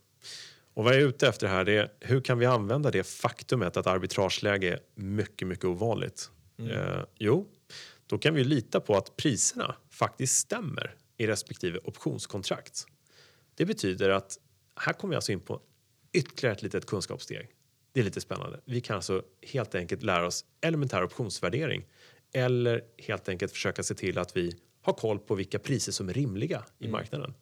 Och 0.73 0.83
vad 0.83 0.93
jag 0.93 1.01
är 1.01 1.05
ute 1.05 1.27
efter 1.27 1.47
här 1.47 1.69
är 1.69 1.91
hur 1.99 2.21
kan 2.21 2.39
vi 2.39 2.45
använda 2.45 2.91
det 2.91 3.03
faktumet 3.03 3.77
att 3.77 3.87
arbitrageläge 3.87 4.73
är 4.73 4.79
mycket, 4.95 5.47
mycket 5.47 5.65
ovanligt? 5.65 6.29
Eh, 6.59 7.03
jo, 7.17 7.47
då 8.07 8.17
kan 8.17 8.33
vi 8.33 8.43
lita 8.43 8.79
på 8.79 8.97
att 8.97 9.17
priserna 9.17 9.75
faktiskt 9.89 10.37
stämmer 10.37 10.95
i 11.17 11.27
respektive 11.27 11.79
optionskontrakt. 11.83 12.85
Det 13.55 13.65
betyder 13.65 14.09
att 14.09 14.39
här 14.75 14.93
kommer 14.93 15.11
vi 15.11 15.15
alltså 15.15 15.31
in 15.31 15.39
på 15.39 15.61
ytterligare 16.13 16.55
ett 16.55 16.61
litet 16.63 16.85
kunskapssteg. 16.85 17.49
Det 17.91 17.99
är 17.99 18.03
lite 18.03 18.21
spännande. 18.21 18.59
Vi 18.65 18.81
kan 18.81 18.95
alltså 18.95 19.23
helt 19.41 19.75
enkelt 19.75 20.03
lära 20.03 20.27
oss 20.27 20.45
elementär 20.61 21.03
optionsvärdering 21.03 21.85
eller 22.33 22.81
helt 22.97 23.29
enkelt 23.29 23.51
försöka 23.51 23.83
se 23.83 23.95
till 23.95 24.17
att 24.17 24.37
vi 24.37 24.55
har 24.81 24.93
koll 24.93 25.19
på 25.19 25.35
vilka 25.35 25.59
priser 25.59 25.91
som 25.91 26.09
är 26.09 26.13
rimliga 26.13 26.65
i 26.79 26.87
marknaden. 26.87 27.33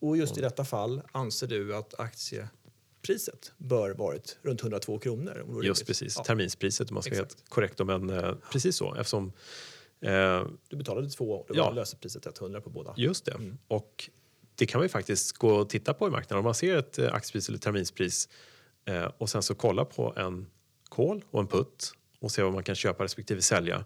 Och 0.00 0.16
just 0.16 0.38
i 0.38 0.40
detta 0.40 0.64
fall 0.64 1.02
anser 1.12 1.46
du 1.46 1.76
att 1.76 2.00
aktiepriset 2.00 3.52
bör 3.58 3.94
varit 3.94 4.38
runt 4.42 4.62
102 4.62 4.98
kronor? 4.98 5.44
Om 5.48 5.62
Just 5.62 5.86
precis, 5.86 6.14
Ja. 6.16 6.24
terminspriset 6.24 6.90
om 6.90 6.94
man 6.94 7.02
ska 7.02 7.10
vara 7.10 7.18
helt 7.18 7.44
korrekt. 7.48 7.78
Men 7.84 8.10
eh, 8.10 8.34
precis 8.52 8.76
så 8.76 8.94
eftersom 8.94 9.32
eh, 10.02 10.46
Du 10.68 10.76
betalade 10.76 11.08
två 11.10 11.44
det 11.48 11.56
Ja. 11.56 11.64
var 11.64 11.72
lösepriset 11.74 12.38
100 12.40 12.60
på 12.60 12.70
båda. 12.70 12.94
Just 12.96 13.24
det. 13.24 13.36
Och 13.68 14.10
det 14.54 14.66
kan 14.66 14.78
man 14.78 14.84
ju 14.84 14.88
faktiskt 14.88 15.32
gå 15.38 15.54
och 15.54 15.68
titta 15.70 15.94
på 15.94 16.08
i 16.08 16.10
marknaden. 16.10 16.38
Om 16.38 16.44
man 16.44 16.54
ser 16.54 16.76
ett 16.76 16.98
eh, 16.98 17.14
aktiepris 17.14 17.48
eller 17.48 17.58
terminspris 17.58 18.28
eh, 18.84 19.04
och 19.18 19.30
sen 19.30 19.42
så 19.42 19.54
kolla 19.54 19.84
på 19.84 20.14
en 20.16 20.46
call 20.88 21.24
och 21.30 21.40
en 21.40 21.46
put 21.46 21.92
och 22.20 22.30
se 22.32 22.42
vad 22.42 22.52
man 22.52 22.62
kan 22.62 22.74
köpa 22.74 23.04
respektive 23.04 23.42
sälja 23.42 23.84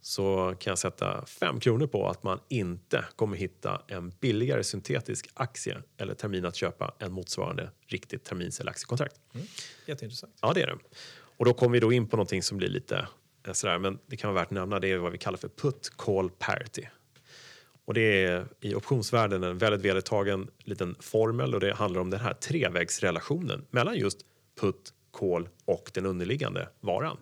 så 0.00 0.54
kan 0.60 0.70
jag 0.70 0.78
sätta 0.78 1.26
5 1.26 1.60
kronor 1.60 1.86
på 1.86 2.08
att 2.08 2.22
man 2.22 2.40
inte 2.48 3.04
kommer 3.16 3.36
hitta 3.36 3.82
en 3.88 4.10
billigare 4.20 4.64
syntetisk 4.64 5.28
aktie 5.34 5.82
eller 5.96 6.14
termin 6.14 6.44
att 6.44 6.56
köpa 6.56 6.94
än 6.98 7.12
motsvarande 7.12 7.70
riktigt 7.86 8.24
termins 8.24 8.60
eller 8.60 8.70
aktiekontrakt. 8.70 9.20
Jätteintressant. 9.86 10.38
Ja, 10.42 10.52
det 10.52 10.62
är 10.62 10.66
det. 10.66 10.78
Och 11.36 11.44
då 11.44 11.54
kommer 11.54 11.72
vi 11.72 11.80
då 11.80 11.92
in 11.92 12.08
på 12.08 12.16
någonting 12.16 12.42
som 12.42 12.58
blir 12.58 12.68
lite 12.68 13.08
sådär, 13.52 13.78
men 13.78 13.98
det 14.06 14.16
kan 14.16 14.34
vara 14.34 14.42
värt 14.42 14.48
att 14.48 14.54
nämna. 14.54 14.80
Det 14.80 14.88
är 14.88 14.98
vad 14.98 15.12
vi 15.12 15.18
kallar 15.18 15.38
för 15.38 15.48
put 15.48 15.92
call 15.96 16.30
parity. 16.30 16.88
Och 17.84 17.94
det 17.94 18.24
är 18.24 18.46
i 18.60 18.74
optionsvärlden 18.74 19.42
en 19.42 19.58
väldigt 19.58 19.80
vedertagen 19.80 20.50
liten 20.58 20.96
formel 21.00 21.54
och 21.54 21.60
det 21.60 21.74
handlar 21.74 22.00
om 22.00 22.10
den 22.10 22.20
här 22.20 22.34
trevägsrelationen 22.34 23.66
mellan 23.70 23.96
just 23.96 24.18
put, 24.60 24.92
call 25.10 25.48
och 25.64 25.90
den 25.94 26.06
underliggande 26.06 26.68
varan. 26.80 27.16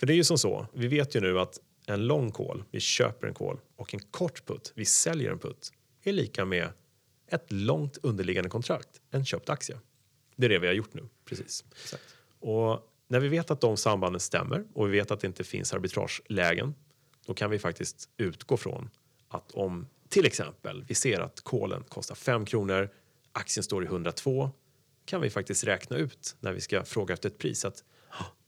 För 0.00 0.06
det 0.06 0.12
är 0.12 0.16
ju 0.16 0.24
som 0.24 0.38
så, 0.38 0.66
vi 0.72 0.88
vet 0.88 1.16
ju 1.16 1.20
nu 1.20 1.40
att 1.40 1.60
en 1.86 2.06
lång 2.06 2.30
call, 2.30 2.64
vi 2.70 2.80
köper 2.80 3.26
en 3.26 3.34
call 3.34 3.58
och 3.76 3.94
en 3.94 4.00
kort 4.00 4.46
put, 4.46 4.72
vi 4.74 4.84
säljer 4.84 5.32
en 5.32 5.38
put, 5.38 5.72
är 6.02 6.12
lika 6.12 6.44
med 6.44 6.68
ett 7.28 7.52
långt 7.52 7.98
underliggande 8.02 8.50
kontrakt, 8.50 9.00
en 9.10 9.24
köpt 9.24 9.48
aktie. 9.48 9.80
Det 10.36 10.46
är 10.46 10.48
det 10.48 10.58
vi 10.58 10.66
har 10.66 10.74
gjort 10.74 10.94
nu, 10.94 11.08
precis. 11.24 11.64
Exakt. 11.82 12.02
Och 12.40 12.92
när 13.08 13.20
vi 13.20 13.28
vet 13.28 13.50
att 13.50 13.60
de 13.60 13.76
sambanden 13.76 14.20
stämmer 14.20 14.64
och 14.74 14.86
vi 14.86 14.92
vet 14.92 15.10
att 15.10 15.20
det 15.20 15.26
inte 15.26 15.44
finns 15.44 15.74
arbitragelägen, 15.74 16.74
då 17.26 17.34
kan 17.34 17.50
vi 17.50 17.58
faktiskt 17.58 18.08
utgå 18.16 18.56
från 18.56 18.90
att 19.28 19.52
om 19.52 19.86
till 20.08 20.26
exempel 20.26 20.84
vi 20.88 20.94
ser 20.94 21.20
att 21.20 21.40
kolen 21.40 21.84
kostar 21.88 22.14
5 22.14 22.44
kronor, 22.44 22.90
aktien 23.32 23.64
står 23.64 23.84
i 23.84 23.86
102, 23.86 24.50
kan 25.04 25.20
vi 25.20 25.30
faktiskt 25.30 25.64
räkna 25.64 25.96
ut 25.96 26.36
när 26.40 26.52
vi 26.52 26.60
ska 26.60 26.84
fråga 26.84 27.14
efter 27.14 27.28
ett 27.28 27.38
pris 27.38 27.64
att 27.64 27.84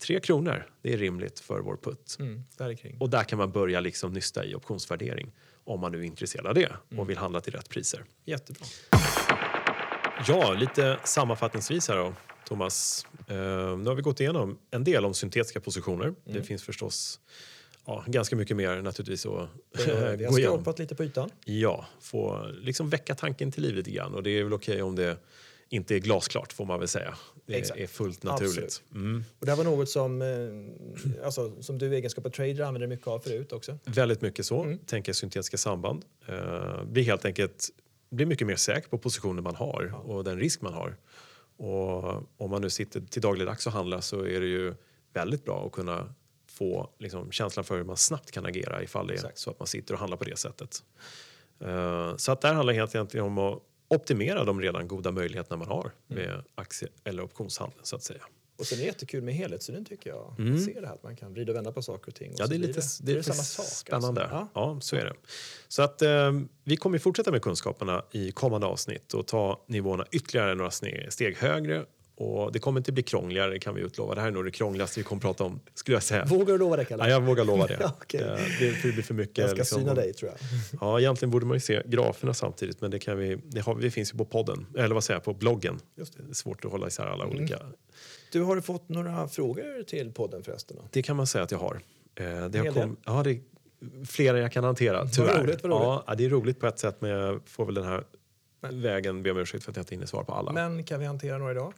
3 0.05 0.19
kronor, 0.19 0.69
det 0.81 0.93
är 0.93 0.97
rimligt 0.97 1.39
för 1.39 1.59
vår 1.59 1.77
putt. 1.77 2.17
Mm, 2.19 2.43
där. 2.57 2.95
Och 2.99 3.09
där 3.09 3.23
kan 3.23 3.37
man 3.37 3.51
börja 3.51 3.79
liksom 3.79 4.13
nysta 4.13 4.45
i 4.45 4.55
optionsvärdering 4.55 5.31
om 5.63 5.79
man 5.79 5.91
nu 5.91 5.99
är 5.99 6.03
intresserad 6.03 6.47
av 6.47 6.53
det 6.53 6.71
och 6.97 7.09
vill 7.09 7.17
handla 7.17 7.41
till 7.41 7.53
rätt 7.53 7.69
priser. 7.69 8.03
Jättebra. 8.25 8.65
Ja, 10.27 10.53
lite 10.53 10.99
sammanfattningsvis 11.03 11.87
här 11.87 11.95
då, 11.95 12.13
Thomas. 12.49 13.05
Eh, 13.27 13.35
nu 13.77 13.85
har 13.85 13.95
vi 13.95 14.01
gått 14.01 14.19
igenom 14.19 14.57
en 14.71 14.83
del 14.83 15.05
om 15.05 15.13
syntetiska 15.13 15.59
positioner. 15.59 16.13
Det 16.23 16.43
finns 16.43 16.63
förstås 16.63 17.19
ja, 17.85 18.03
ganska 18.07 18.35
mycket 18.35 18.57
mer 18.57 18.81
naturligtvis 18.81 19.25
att 19.25 19.49
Vi 20.17 20.25
har 20.25 20.31
skrapat 20.31 20.79
lite 20.79 20.95
på 20.95 21.03
ytan. 21.03 21.29
Ja, 21.45 21.85
få 22.01 22.51
liksom 22.61 22.89
väcka 22.89 23.15
tanken 23.15 23.51
till 23.51 23.63
liv 23.63 23.75
lite 23.75 23.91
grann 23.91 24.13
och 24.13 24.23
det 24.23 24.29
är 24.29 24.43
väl 24.43 24.53
okej 24.53 24.81
om 24.81 24.95
det 24.95 25.17
inte 25.69 25.95
är 25.95 25.99
glasklart 25.99 26.53
får 26.53 26.65
man 26.65 26.79
väl 26.79 26.87
säga. 26.87 27.15
Det 27.45 27.53
Exakt. 27.53 27.79
är 27.79 27.87
fullt 27.87 28.23
naturligt. 28.23 28.83
Mm. 28.93 29.23
Och 29.39 29.45
det 29.45 29.51
här 29.51 29.57
var 29.57 29.63
något 29.63 29.89
som, 29.89 30.21
eh, 30.21 31.25
alltså, 31.25 31.61
som 31.61 31.77
du 31.77 31.93
i 31.93 31.95
egenskap 31.95 32.25
av 32.25 32.29
trader 32.29 32.63
använder 32.63 32.87
mycket 32.87 33.07
av 33.07 33.19
förut 33.19 33.51
också. 33.51 33.77
Väldigt 33.85 34.21
mycket 34.21 34.45
så. 34.45 34.63
Mm. 34.63 34.77
Tänker 34.77 35.13
syntetiska 35.13 35.57
samband. 35.57 36.05
Uh, 36.29 36.83
blir 36.83 37.03
helt 37.03 37.25
enkelt 37.25 37.69
blir 38.09 38.25
mycket 38.25 38.47
mer 38.47 38.55
säker 38.55 38.89
på 38.89 38.97
positionen 38.97 39.43
man 39.43 39.55
har 39.55 39.93
och 40.05 40.23
den 40.23 40.39
risk 40.39 40.61
man 40.61 40.73
har. 40.73 40.95
Och 41.59 42.03
om 42.37 42.49
man 42.51 42.61
nu 42.61 42.69
sitter 42.69 43.01
till 43.01 43.21
dagligdags 43.21 43.67
och 43.67 43.73
handlar 43.73 44.01
så 44.01 44.21
är 44.21 44.39
det 44.39 44.45
ju 44.45 44.75
väldigt 45.13 45.45
bra 45.45 45.65
att 45.65 45.71
kunna 45.71 46.13
få 46.47 46.89
liksom, 46.97 47.31
känslan 47.31 47.65
för 47.65 47.77
hur 47.77 47.83
man 47.83 47.97
snabbt 47.97 48.31
kan 48.31 48.45
agera 48.45 48.83
ifall 48.83 49.07
det 49.07 49.13
är 49.13 49.31
så 49.35 49.51
att 49.51 49.59
man 49.59 49.67
sitter 49.67 49.93
och 49.93 49.99
handlar 49.99 50.17
på 50.17 50.23
det 50.23 50.37
sättet. 50.37 50.83
Eh, 51.59 52.15
så 52.15 52.31
att 52.31 52.41
där 52.41 52.53
handlar 52.53 52.73
det 52.73 52.81
enkelt 52.81 53.15
om 53.15 53.37
att 53.37 53.59
optimera 53.87 54.43
de 54.43 54.61
redan 54.61 54.87
goda 54.87 55.11
möjligheterna 55.11 55.57
man 55.57 55.67
har 55.67 55.91
Mm. 56.09 56.23
med 56.23 56.43
aktie 56.55 56.87
eller 57.03 57.23
optionshandel 57.23 57.79
så 57.83 57.95
att 57.95 58.03
säga. 58.03 58.21
Och 58.59 58.65
sen 58.65 58.77
är 58.77 58.81
det 58.81 58.87
jättekul 58.87 59.23
med 59.23 59.33
helhetssynen 59.33 59.85
tycker 59.85 60.09
jag. 60.09 60.33
Se 60.65 60.79
det 60.79 60.87
här 60.87 60.93
att 60.93 61.03
man 61.03 61.15
kan 61.15 61.33
vrida 61.33 61.51
och 61.51 61.55
vända 61.55 61.71
på 61.71 61.81
saker 61.81 62.07
och 62.11 62.15
ting. 62.15 62.31
Och 62.33 62.39
Ja, 62.39 62.47
det 62.47 62.55
är 62.55 62.59
lite, 62.59 62.79
det, 62.79 63.05
det 63.05 63.11
är 63.11 63.15
det 63.15 63.23
samma 63.23 63.43
sak. 63.43 63.65
spännande. 63.65 64.21
Alltså. 64.21 64.35
Ja. 64.53 64.71
Ja, 64.73 64.79
så 64.81 64.95
är 64.95 65.05
det. 65.05 65.13
Så 65.67 65.81
att 65.81 66.01
eh, 66.01 66.31
vi 66.63 66.77
kommer 66.77 66.95
ju 66.95 66.99
fortsätta 66.99 67.31
med 67.31 67.41
kunskaperna 67.41 68.03
i 68.11 68.31
kommande 68.31 68.67
avsnitt 68.67 69.13
och 69.13 69.27
ta 69.27 69.63
nivåerna 69.67 70.05
ytterligare 70.11 70.55
några 70.55 70.71
steg 71.09 71.37
högre. 71.37 71.85
Och 72.21 72.51
det 72.51 72.59
kommer 72.59 72.79
inte 72.79 72.91
bli 72.91 73.03
krångligare, 73.03 73.51
det 73.51 73.59
kan 73.59 73.75
vi 73.75 73.81
utlova. 73.81 74.15
Det 74.15 74.21
här 74.21 74.27
är 74.27 74.31
nog 74.31 74.45
det 74.45 74.51
krångligaste 74.51 74.99
vi 74.99 75.03
kommer 75.03 75.21
prata 75.21 75.43
om, 75.43 75.59
skulle 75.73 75.95
jag 75.95 76.03
säga. 76.03 76.25
Vågar 76.25 76.45
du 76.53 76.57
lova 76.57 76.75
det, 76.77 76.85
Kalle? 76.85 77.03
Ja, 77.03 77.09
jag 77.09 77.21
vågar 77.21 77.45
lova 77.45 77.67
det. 77.67 77.77
Ja, 77.81 77.91
okej. 78.01 78.21
Eh, 78.21 78.27
det 78.59 78.81
det 78.83 78.91
blir 78.91 79.03
för 79.03 79.13
mycket. 79.13 79.37
jag 79.37 79.49
ska 79.49 79.57
liksom. 79.57 79.79
syna 79.81 79.93
dig 79.93 80.13
tror 80.13 80.31
jag. 80.31 80.39
Ja, 80.81 80.99
egentligen 80.99 81.31
borde 81.31 81.45
man 81.45 81.55
ju 81.55 81.61
se 81.61 81.81
graferna 81.85 82.33
samtidigt, 82.33 82.81
men 82.81 82.91
det, 82.91 82.99
kan 82.99 83.17
vi, 83.17 83.35
det, 83.43 83.61
har, 83.61 83.75
det 83.79 83.91
finns 83.91 84.13
ju 84.13 84.17
på 84.17 84.25
podden, 84.25 84.65
eller 84.77 84.93
vad 84.95 85.03
säger 85.03 85.15
jag, 85.15 85.23
på 85.23 85.33
bloggen. 85.33 85.79
Just 85.97 86.17
det. 86.17 86.23
är 86.29 86.33
svårt 86.33 86.65
att 86.65 86.71
hålla 86.71 86.87
isär 86.87 87.05
alla 87.05 87.23
Mm. 87.23 87.37
olika. 87.37 87.59
Du, 88.31 88.41
har 88.41 88.55
du 88.55 88.61
fått 88.61 88.89
några 88.89 89.27
frågor 89.27 89.83
till 89.83 90.11
podden 90.11 90.43
förresten? 90.43 90.77
Då? 90.77 90.83
Det 90.91 91.01
kan 91.01 91.15
man 91.15 91.27
säga 91.27 91.43
att 91.43 91.51
jag 91.51 91.59
har. 91.59 91.81
Eh, 92.15 92.45
det 92.45 92.59
har 92.59 92.71
kom, 92.73 92.97
ja, 93.05 93.23
det 93.23 93.31
är 93.31 93.39
fler 94.05 94.33
än 94.35 94.41
jag 94.41 94.51
kan 94.51 94.63
hantera, 94.63 95.07
tyvärr. 95.07 95.43
roligt, 95.43 95.63
vad 95.63 95.71
roligt. 95.71 96.03
Ja, 96.07 96.15
det 96.17 96.25
är 96.25 96.29
roligt 96.29 96.59
på 96.59 96.67
ett 96.67 96.79
sätt, 96.79 97.01
men 97.01 97.11
jag 97.11 97.41
får 97.45 97.65
väl 97.65 97.75
den 97.75 97.83
här 97.85 98.03
vägen 98.61 99.23
be 99.23 99.31
om 99.31 99.37
ursäkt 99.37 99.63
för 99.63 99.71
att 99.71 99.75
jag 99.77 99.83
inte 99.83 99.95
hinner 99.95 100.05
svara 100.05 100.23
på 100.23 100.33
alla. 100.33 100.51
Men 100.51 100.83
kan 100.83 100.99
vi 100.99 101.05
hantera 101.05 101.37
några 101.37 101.51
idag? 101.51 101.73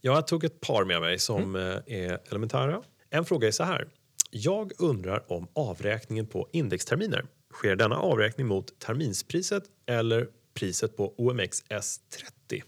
Jag 0.00 0.26
tog 0.26 0.44
ett 0.44 0.60
par 0.60 0.84
med 0.84 1.00
mig 1.00 1.18
som 1.18 1.42
Mm. 1.56 1.82
eh, 1.86 2.02
är 2.10 2.18
elementära. 2.30 2.82
En 3.10 3.24
fråga 3.24 3.48
är 3.48 3.52
så 3.52 3.64
här. 3.64 3.88
Jag 4.30 4.72
undrar 4.78 5.32
om 5.32 5.46
avräkningen 5.52 6.26
på 6.26 6.48
indexterminer. 6.52 7.26
Sker 7.52 7.76
denna 7.76 7.96
avräkning 7.96 8.46
mot 8.46 8.78
terminspriset 8.78 9.62
eller 9.86 10.28
priset 10.54 10.96
på 10.96 11.14
OMX 11.16 11.64
S30? 11.68 12.62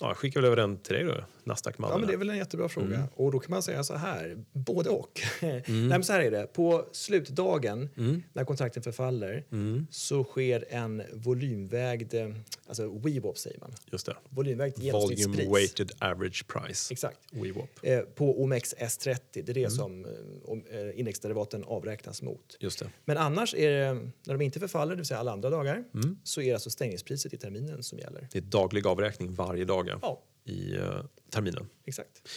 Ja, 0.00 0.06
jag 0.08 0.16
skickar 0.16 0.40
väl 0.40 0.46
över 0.46 0.56
den 0.56 0.76
till 0.78 0.94
dig 0.94 1.04
då, 1.04 1.14
Nasdaq-mannen. 1.44 1.94
Mm. 1.94 1.94
Ja, 1.94 1.98
men 1.98 2.06
det 2.08 2.14
är 2.14 2.18
väl 2.18 2.30
en 2.30 2.36
jättebra 2.36 2.68
fråga. 2.68 2.86
Mm. 2.96 3.08
Och 3.14 3.32
då 3.32 3.38
kan 3.38 3.50
man 3.50 3.62
säga 3.62 3.84
så 3.84 3.94
här, 3.94 4.44
både 4.52 4.90
och. 4.90 5.20
Nej, 5.42 5.62
men 5.68 6.04
så 6.04 6.12
här 6.12 6.20
är 6.20 6.30
det. 6.30 6.46
På 6.52 6.84
slutdagen, 6.92 7.88
Mm. 7.96 8.22
när 8.32 8.44
kontrakten 8.44 8.82
förfaller, 8.82 9.44
så 9.90 10.24
sker 10.24 10.64
en 10.68 11.02
volymvägd, 11.12 12.14
eh, 12.14 12.28
alltså 12.68 12.88
WeWop 12.98 13.38
säger 13.38 13.60
man, 13.60 13.74
Just 13.92 14.06
det. 14.06 14.16
volymvägt 14.28 14.78
Volume 14.78 14.86
genomsnittspris. 14.92 15.48
weighted 15.54 15.92
average 15.98 16.44
price. 16.46 16.92
Exakt. 16.94 17.18
WeWop. 17.30 17.70
Eh, 17.82 18.00
på 18.00 18.42
OMX 18.42 18.74
S30, 18.78 19.16
det 19.32 19.40
är 19.40 19.50
Mm. 19.50 19.62
det 19.62 19.70
som 19.70 20.04
eh, 20.04 20.78
eh, 20.80 20.98
indexderivaten 21.00 21.64
avräknas 21.64 22.22
mot. 22.22 22.56
Just 22.60 22.78
det. 22.78 22.86
Men 23.04 23.16
annars 23.16 23.54
är 23.54 23.70
det, 23.70 23.92
när 24.26 24.34
de 24.34 24.40
inte 24.40 24.60
förfaller, 24.60 24.90
det 24.92 24.96
vill 24.96 25.06
säga 25.06 25.20
alla 25.20 25.32
andra 25.32 25.50
dagar, 25.50 25.84
Mm. 25.94 26.18
så 26.24 26.40
är 26.40 26.46
det 26.46 26.52
alltså 26.54 26.70
stängningspriset 26.70 27.32
i 27.32 27.36
terminen 27.36 27.82
som 27.82 27.98
gäller. 27.98 28.28
Det 28.32 28.38
är 28.38 28.42
daglig 28.42 28.86
avräkning 28.86 29.34
varje 29.34 29.64
dag 29.64 29.87
ja, 29.88 29.98
Ja. 30.02 30.22
i 30.52 30.74
eh, 30.76 31.00
terminen. 31.30 31.68
Exakt. 31.86 32.28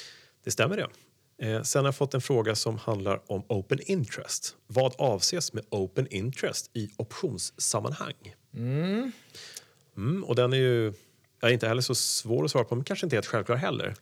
Det 0.43 0.51
stämmer 0.51 0.77
det. 0.77 0.87
Eh, 1.47 1.61
sen 1.63 1.79
har 1.79 1.87
jag 1.87 1.95
fått 1.95 2.13
en 2.13 2.21
fråga 2.21 2.55
som 2.55 2.77
handlar 2.77 3.21
om 3.31 3.43
open 3.49 3.79
interest. 3.85 4.55
Vad 4.67 4.95
avses 4.97 5.53
med 5.53 5.65
open 5.69 6.07
interest 6.07 6.69
i 6.73 6.89
optionssammanhang? 6.97 8.35
Mm, 9.97 10.23
och 10.23 10.35
den 10.35 10.53
är 10.53 10.57
ju 10.57 10.93
ja, 11.41 11.49
inte 11.49 11.67
heller 11.67 11.81
så 11.81 11.95
svår 11.95 12.45
att 12.45 12.51
svara 12.51 12.63
på, 12.63 12.75
men 12.75 12.83
kanske 12.83 13.05
inte 13.05 13.15
helt 13.15 13.25
självklar 13.25 13.55
heller. 13.55 13.95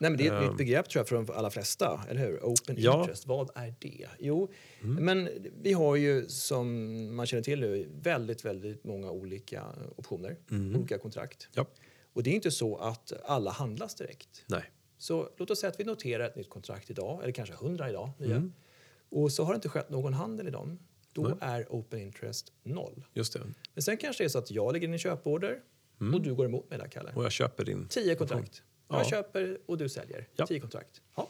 Nej, 0.00 0.10
men 0.10 0.16
det 0.16 0.26
är 0.26 0.40
ett 0.42 0.48
nytt 0.48 0.58
begrepp 0.58 0.88
tror 0.88 1.00
jag 1.00 1.08
för 1.08 1.16
de 1.16 1.30
allra 1.32 1.50
flesta, 1.50 2.04
eller 2.10 2.20
hur? 2.20 2.38
Open. 2.42 2.76
Ja. 2.78 3.00
interest, 3.00 3.26
vad 3.26 3.50
är 3.54 3.74
det? 3.78 4.06
Jo, 4.18 4.50
Mm. 4.82 5.04
men 5.04 5.28
vi 5.62 5.72
har 5.72 5.96
ju 5.96 6.28
som 6.28 7.16
man 7.16 7.26
känner 7.26 7.42
till 7.42 7.60
nu 7.60 7.88
väldigt, 8.02 8.44
väldigt 8.44 8.84
många 8.84 9.10
olika 9.10 9.64
optioner, 9.96 10.36
Mm. 10.50 10.76
olika 10.76 10.98
kontrakt. 10.98 11.48
Ja. 11.54 11.66
Och 12.18 12.24
det 12.24 12.30
är 12.30 12.34
inte 12.34 12.50
så 12.50 12.76
att 12.76 13.12
alla 13.24 13.50
handlas 13.50 13.94
direkt. 13.94 14.44
Nej. 14.46 14.70
Så 14.96 15.28
låt 15.36 15.50
oss 15.50 15.60
säga 15.60 15.70
att 15.70 15.80
vi 15.80 15.84
noterar 15.84 16.24
ett 16.24 16.36
nytt 16.36 16.50
kontrakt 16.50 16.90
idag, 16.90 17.22
eller 17.22 17.32
kanske 17.32 17.54
hundra 17.54 17.88
idag, 17.90 18.10
nya. 18.18 18.36
Mm. 18.36 18.52
Och 19.08 19.32
så 19.32 19.44
har 19.44 19.52
det 19.52 19.54
inte 19.54 19.68
skett 19.68 19.90
någon 19.90 20.12
handel 20.14 20.48
i 20.48 20.50
dem. 20.50 20.78
Då 21.12 21.38
är 21.40 21.66
open 21.70 22.00
interest 22.00 22.52
noll. 22.62 23.04
Just 23.12 23.32
det. 23.32 23.40
Men 23.74 23.82
sen 23.82 23.96
kanske 23.96 24.22
det 24.22 24.26
är 24.26 24.28
så 24.28 24.38
att 24.38 24.50
jag 24.50 24.72
lägger 24.72 24.88
in 24.88 24.92
en 24.92 24.98
köporder 24.98 25.60
och 26.14 26.22
du 26.22 26.34
går 26.34 26.44
emot 26.44 26.70
mig 26.70 26.78
där, 26.78 26.88
Kalle. 26.88 27.12
Och 27.14 27.24
jag 27.24 27.32
köper 27.32 27.64
din... 27.64 27.88
Tio 27.88 28.14
kontrakt. 28.14 28.62
Jag 28.88 29.00
Ja. 29.00 29.04
köper 29.10 29.58
och 29.66 29.78
du 29.78 29.88
säljer. 29.88 30.28
Ja. 30.36 30.46
Tio 30.46 30.60
kontrakt. 30.60 31.02
Ja. 31.16 31.28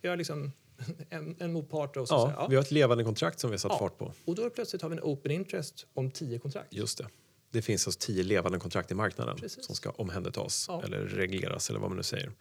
Jag 0.00 0.10
har 0.10 0.16
liksom 0.16 0.52
en, 1.10 1.36
en 1.38 1.52
motpart 1.52 1.96
och 1.96 2.08
så 2.08 2.14
Ja, 2.14 2.26
säger 2.26 2.40
jag, 2.42 2.48
vi 2.48 2.56
har 2.56 2.62
ett 2.62 2.70
levande 2.70 3.04
kontrakt 3.04 3.40
som 3.40 3.50
vi 3.50 3.54
har 3.54 3.58
satt 3.58 3.72
ja. 3.72 3.78
fart 3.78 3.98
på. 3.98 4.12
Och 4.24 4.34
då 4.34 4.50
plötsligt 4.50 4.82
har 4.82 4.88
vi 4.88 4.96
en 4.96 5.02
open 5.02 5.32
interest 5.32 5.86
om 5.94 6.10
tio 6.10 6.38
kontrakt. 6.38 6.74
Just 6.74 6.98
det. 6.98 7.06
Det 7.56 7.62
finns 7.62 7.86
alltså 7.86 8.06
tio 8.06 8.22
levande 8.22 8.58
kontrakt 8.58 8.90
i 8.90 8.94
marknaden 8.94 9.36
Precis. 9.36 9.64
som 9.66 9.74
ska 9.74 9.90
omhändertas 9.90 10.64
Ja. 10.68 10.82
eller 10.84 10.98
regleras 10.98 11.70
eller 11.70 11.80
vad 11.80 11.90
man 11.90 11.96
nu 11.96 12.02
säger. 12.02 12.32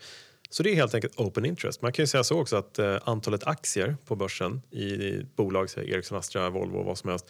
Så 0.50 0.64
det 0.64 0.72
är 0.72 0.76
helt 0.76 0.94
enkelt 0.96 1.20
open 1.20 1.46
interest. 1.46 1.82
Man 1.82 1.94
kan 1.94 2.04
ju 2.04 2.08
säga 2.08 2.24
så 2.24 2.40
också 2.40 2.56
att 2.56 2.80
eh, 2.80 2.98
antalet 3.04 3.44
aktier 3.44 3.98
på 4.06 4.16
börsen 4.16 4.62
i, 4.72 4.84
i 4.84 5.26
bolag, 5.36 5.70
säg 5.70 5.92
Ericsson, 5.92 6.18
Astra, 6.18 6.50
Volvo, 6.50 6.84
vad 6.84 6.98
som 6.98 7.10
helst, 7.10 7.26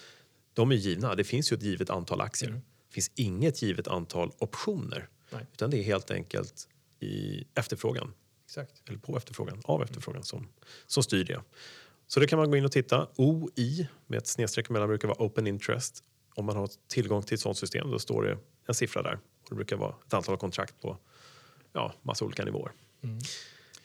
de 0.54 0.72
är 0.72 0.76
givna. 0.76 1.16
Det 1.16 1.24
finns 1.24 1.52
ju 1.52 1.56
ett 1.58 1.64
givet 1.64 1.90
antal 1.90 2.22
aktier. 2.22 2.52
Det 2.52 2.94
finns 2.94 3.12
inget 3.16 3.62
givet 3.62 3.88
antal 3.88 4.32
optioner. 4.38 5.10
Nej. 5.30 5.46
Utan 5.54 5.70
det 5.70 5.78
är 5.78 5.84
helt 5.84 6.12
enkelt 6.12 6.68
i 7.00 7.44
efterfrågan, 7.56 8.14
Exakt. 8.46 8.90
eller 8.90 9.00
på 9.00 9.18
efterfrågan, 9.18 9.62
av 9.64 9.84
efterfrågan 9.84 10.24
som, 10.24 10.48
som 10.88 11.04
styr 11.04 11.24
det. 11.24 11.42
Så 12.08 12.20
det 12.20 12.28
kan 12.28 12.40
man 12.40 12.50
gå 12.52 12.58
in 12.58 12.66
och 12.66 12.72
titta. 12.72 13.08
OI 13.16 13.88
med 14.08 14.18
ett 14.18 14.28
snedstreck 14.28 14.70
emellan 14.70 14.88
brukar 14.88 15.08
vara 15.08 15.24
open 15.26 15.48
interest. 15.48 16.04
Om 16.36 16.46
man 16.46 16.56
har 16.56 16.70
tillgång 16.88 17.24
till 17.24 17.34
ett 17.34 17.42
sådant 17.42 17.58
system 17.58 17.92
då 17.92 18.00
står 18.00 18.24
det 18.24 18.38
en 18.68 18.76
siffra 18.76 19.02
där. 19.02 19.20
Och 19.44 19.50
det 19.50 19.56
brukar 19.56 19.76
vara 19.76 19.96
ett 20.08 20.14
antal 20.14 20.38
kontrakt 20.38 20.82
på 20.82 20.98
ja, 21.74 21.94
massa 22.02 22.26
olika 22.26 22.46
nivåer. 22.46 22.72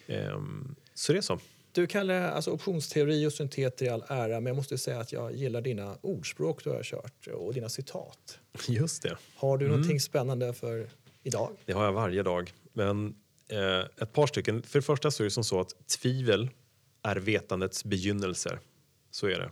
Ehm, 0.06 0.74
så 0.94 1.12
det 1.12 1.18
är 1.18 1.22
så. 1.22 1.38
Du 1.72 1.86
Kalle, 1.86 2.30
alltså 2.30 2.50
optionsteori 2.50 3.26
och 3.26 3.32
synteter 3.32 3.86
i 3.86 3.88
all 3.88 4.04
ära, 4.08 4.40
men 4.40 4.46
jag 4.46 4.56
måste 4.56 4.78
säga 4.78 5.00
att 5.00 5.12
jag 5.12 5.34
gillar 5.34 5.60
dina 5.60 5.96
ordspråk 6.00 6.64
du 6.64 6.70
har 6.70 6.82
kört 6.82 7.26
och 7.26 7.54
dina 7.54 7.68
citat. 7.68 8.38
Just 8.68 9.02
det. 9.02 9.16
Har 9.34 9.58
du 9.58 9.68
någonting 9.68 10.00
spännande 10.00 10.54
för 10.54 10.90
idag? 11.22 11.56
Det 11.64 11.72
har 11.72 11.84
jag 11.84 11.92
varje 11.92 12.22
dag. 12.22 12.52
Men 12.72 13.14
eh, 13.48 13.78
ett 13.78 14.12
par 14.12 14.26
stycken. 14.26 14.62
För 14.62 14.78
det 14.78 14.82
första 14.82 15.10
så 15.10 15.22
är 15.22 15.24
det 15.24 15.30
som 15.30 15.44
så 15.44 15.60
att 15.60 15.88
tvivel 15.88 16.50
är 17.02 17.16
vetandets 17.16 17.84
begynnelse. 17.84 18.58
Så 19.10 19.26
är 19.26 19.38
det. 19.38 19.50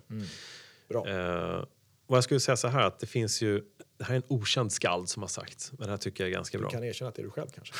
Bra. 0.89 1.09
Eh, 1.09 1.65
och 2.09 2.16
jag 2.16 2.25
skulle 2.25 2.40
säga 2.40 2.57
så 2.57 2.68
här 2.68 2.83
att 2.83 3.01
det 3.01 3.07
finns 3.07 3.42
ju, 3.42 3.62
det 3.99 4.05
här 4.05 4.12
är 4.12 4.16
en 4.16 4.23
okänd 4.29 4.73
skald 4.73 5.09
som 5.09 5.23
har 5.23 5.29
sagt, 5.29 5.73
men 5.79 5.87
det 5.87 5.90
här 5.90 5.99
tycker 5.99 6.25
jag 6.25 6.31
är 6.31 6.35
ganska 6.35 6.59
bra. 6.59 6.68
Du 6.68 6.75
kan 6.75 6.85
erkänna 6.85 7.09
att 7.09 7.14
det 7.14 7.23
är 7.23 7.25
du 7.25 7.31
själv 7.31 7.49
kanske? 7.55 7.75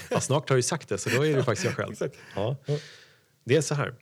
ja, 0.10 0.20
snart 0.20 0.48
har 0.48 0.54
jag 0.54 0.58
ju 0.58 0.62
sagt 0.62 0.88
det, 0.88 0.98
så 0.98 1.10
då 1.10 1.26
är 1.26 1.36
det 1.36 1.44
faktiskt 1.44 1.64
jag 1.64 1.74
själv. 1.74 1.92
Exakt. 1.92 2.16
Ja. 2.34 2.56
Det 3.44 3.56
är 3.56 3.60
så 3.60 3.74
här, 3.74 3.94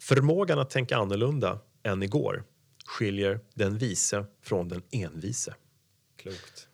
förmågan 0.00 0.58
att 0.58 0.70
tänka 0.70 0.96
annorlunda 0.96 1.58
än 1.82 2.02
igår 2.02 2.44
skiljer 2.86 3.40
den 3.54 3.78
vise 3.78 4.24
från 4.42 4.68
den 4.68 4.82
envise. 4.90 5.54
Klokt. 6.16 6.68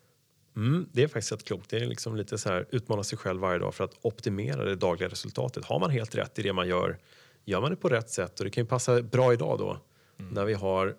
Mm, 0.55 0.89
det 0.93 1.03
är 1.03 1.07
faktiskt 1.07 1.31
rätt 1.31 1.43
klokt. 1.43 1.69
Det 1.69 1.77
är 1.77 1.85
liksom 1.85 2.15
lite 2.15 2.37
så 2.37 2.49
här, 2.49 2.67
utmana 2.71 3.03
sig 3.03 3.17
själv 3.17 3.41
varje 3.41 3.59
dag 3.59 3.75
för 3.75 3.83
att 3.83 3.93
optimera 4.01 4.63
det 4.63 4.75
dagliga 4.75 5.09
resultatet. 5.09 5.65
Har 5.65 5.79
man 5.79 5.89
helt 5.89 6.15
rätt 6.15 6.39
i 6.39 6.41
det 6.41 6.53
man 6.53 6.67
gör, 6.67 6.99
gör 7.45 7.61
man 7.61 7.71
det 7.71 7.77
på 7.77 7.89
rätt 7.89 8.09
sätt 8.09 8.39
och 8.39 8.45
det 8.45 8.51
kan 8.51 8.63
ju 8.63 8.67
passa 8.67 9.01
bra 9.01 9.33
idag 9.33 9.59
då 9.59 9.81
när 10.17 10.45
vi 10.45 10.53
har 10.53 10.95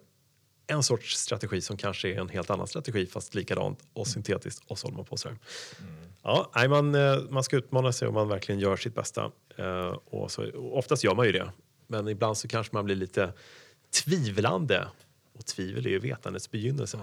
en 0.71 0.83
sorts 0.83 1.17
strategi 1.17 1.61
som 1.61 1.77
kanske 1.77 2.09
är 2.09 2.21
en 2.21 2.29
helt 2.29 2.51
annan 2.51 2.67
strategi 2.67 3.07
fast 3.07 3.35
likadant 3.35 3.79
och 3.93 4.07
syntetiskt 4.07 4.65
och 4.67 4.79
så 4.79 4.87
håller 4.87 4.97
man 4.97 5.05
på 5.05 5.17
så 5.17 5.29
här. 5.29 5.39
Ja, 6.23 6.51
nej, 6.55 6.69
man, 6.69 6.95
eh, 6.95 7.19
man 7.31 7.45
ska 7.45 7.57
utmana 7.57 7.93
sig 7.93 8.09
och 8.09 8.15
man 8.15 8.29
verkligen 8.29 8.61
gör 8.61 8.77
sitt 8.77 8.95
bästa. 8.95 9.31
Eh, 9.57 9.97
och 10.05 10.31
så, 10.31 10.51
och 10.51 10.79
oftast 10.79 11.05
gör 11.05 11.15
man 11.15 11.27
ju 11.27 11.33
det, 11.33 11.53
men 11.87 12.09
ibland 12.09 12.39
så 12.39 12.49
kanske 12.49 12.75
man 12.77 12.85
blir 12.85 12.97
lite 12.97 13.33
tvivlande. 14.05 14.89
Och 15.39 15.47
tvivel 15.47 15.87
är 15.87 15.91
ju 15.91 15.99
vetandets 15.99 16.51
begynnelse. 16.51 16.99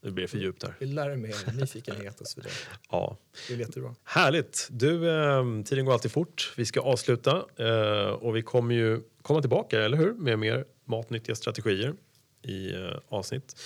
Nu 0.00 0.10
blir 0.10 0.24
det 0.24 0.28
för 0.28 0.38
djupt 0.38 0.60
där. 0.60 0.74
Vi 0.78 0.86
lär 0.86 1.16
mer, 1.16 1.52
nyfikenhet 1.60 2.20
och 2.20 2.26
så 2.26 2.40
vidare. 2.40 2.52
Ja. 2.90 3.16
Det 3.48 3.54
är 3.54 3.58
jättebra. 3.58 3.94
Härligt! 4.04 4.68
Du, 4.70 5.10
eh, 5.10 5.62
tiden 5.64 5.84
går 5.84 5.92
alltid 5.92 6.12
fort. 6.12 6.52
Vi 6.56 6.66
ska 6.66 6.80
avsluta 6.80 7.44
eh, 7.56 8.10
och 8.10 8.36
vi 8.36 8.42
kommer 8.42 8.74
ju 8.74 9.00
komma 9.22 9.40
tillbaka, 9.40 9.82
eller 9.82 9.96
hur? 9.96 10.12
Med 10.12 10.38
mer 10.38 10.64
matnyttiga 10.84 11.36
strategier 11.36 11.94
i 12.42 12.74
eh, 12.74 12.98
avsnitt. 13.08 13.56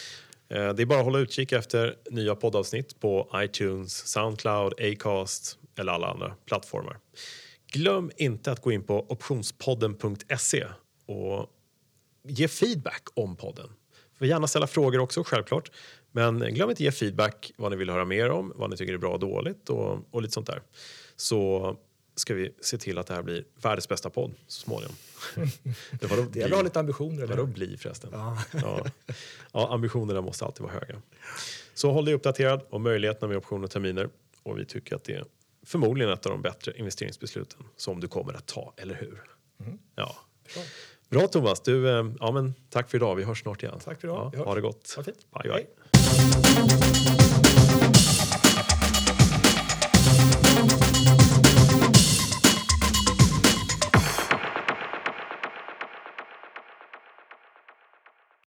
Eh, 0.48 0.74
det 0.74 0.82
är 0.82 0.86
bara 0.86 0.98
att 0.98 1.04
hålla 1.04 1.18
utkik 1.18 1.52
efter 1.52 1.96
nya 2.10 2.34
poddavsnitt 2.34 3.00
på 3.00 3.30
iTunes, 3.34 4.06
Soundcloud, 4.06 4.72
Acast 4.80 5.58
eller 5.78 5.92
alla 5.92 6.06
andra 6.06 6.34
plattformar. 6.46 6.98
Glöm 7.72 8.10
inte 8.16 8.52
att 8.52 8.62
gå 8.62 8.72
in 8.72 8.82
på 8.82 9.06
optionspodden.se 9.08 10.66
och 11.06 11.46
ge 12.24 12.48
feedback 12.48 13.02
om 13.14 13.36
podden. 13.36 13.68
Får 14.18 14.26
gärna 14.26 14.46
ställa 14.46 14.66
frågor 14.66 14.98
också, 14.98 15.24
självklart. 15.24 15.70
Men 16.12 16.38
glöm 16.54 16.70
inte 16.70 16.84
ge 16.84 16.92
feedback 16.92 17.52
vad 17.56 17.70
ni 17.70 17.76
vill 17.76 17.90
höra 17.90 18.04
mer 18.04 18.30
om, 18.30 18.52
vad 18.56 18.70
ni 18.70 18.76
tycker 18.76 18.92
är 18.92 18.98
bra 18.98 19.12
och 19.12 19.18
dåligt 19.18 19.70
och, 19.70 19.98
och 20.10 20.22
lite 20.22 20.34
sånt 20.34 20.46
där. 20.46 20.62
Så 21.16 21.76
ska 22.14 22.34
vi 22.34 22.54
se 22.60 22.78
till 22.78 22.98
att 22.98 23.06
det 23.06 23.14
här 23.14 23.22
blir 23.22 23.44
världens 23.62 23.88
bästa 23.88 24.10
podd 24.10 24.34
så 24.46 24.60
småningom. 24.60 24.94
det 26.00 26.06
var 26.06 26.16
Det 26.16 26.30
bra 26.30 26.44
att 26.44 26.52
ha 26.52 26.62
lite 26.62 26.80
ambitioner. 26.80 27.26
Vadå 27.26 27.42
Eller? 27.42 27.52
bli 27.52 27.76
förresten? 27.76 28.10
Ja. 28.12 28.38
Ja. 28.52 28.84
ja, 29.52 29.74
ambitionerna 29.74 30.20
måste 30.20 30.44
alltid 30.44 30.62
vara 30.62 30.72
höga. 30.72 31.02
Så 31.74 31.92
håll 31.92 32.04
dig 32.04 32.14
uppdaterad 32.14 32.60
om 32.70 32.82
möjligheterna 32.82 33.28
med 33.28 33.36
optioner 33.36 33.64
och 33.64 33.70
terminer. 33.70 34.08
Och 34.42 34.58
vi 34.58 34.64
tycker 34.64 34.96
att 34.96 35.04
det 35.04 35.14
är 35.14 35.24
förmodligen 35.66 36.12
ett 36.12 36.26
av 36.26 36.32
de 36.32 36.42
bättre 36.42 36.72
investeringsbesluten 36.76 37.64
som 37.76 38.00
du 38.00 38.08
kommer 38.08 38.34
att 38.34 38.46
ta, 38.46 38.74
eller 38.76 38.94
hur? 38.94 39.20
Ja. 39.94 40.16
Bra. 40.54 40.62
Bra 41.08 41.26
Thomas, 41.28 41.60
du, 41.60 41.88
eh, 41.88 42.06
ja, 42.20 42.32
men 42.32 42.54
tack 42.70 42.90
för 42.90 42.98
idag. 42.98 43.14
Vi 43.16 43.24
hörs 43.24 43.42
snart 43.42 43.62
igen. 43.62 43.78
Tack 43.84 44.00
för 44.00 44.08
idag. 44.08 44.34
Ja, 44.36 44.44
ha 44.44 44.54
det 44.54 44.60
gott. 44.60 44.92
Ha 44.96 45.02
fint. 45.02 45.26
Bye, 45.30 45.42
bye. 45.42 45.52
Hej. 45.52 47.21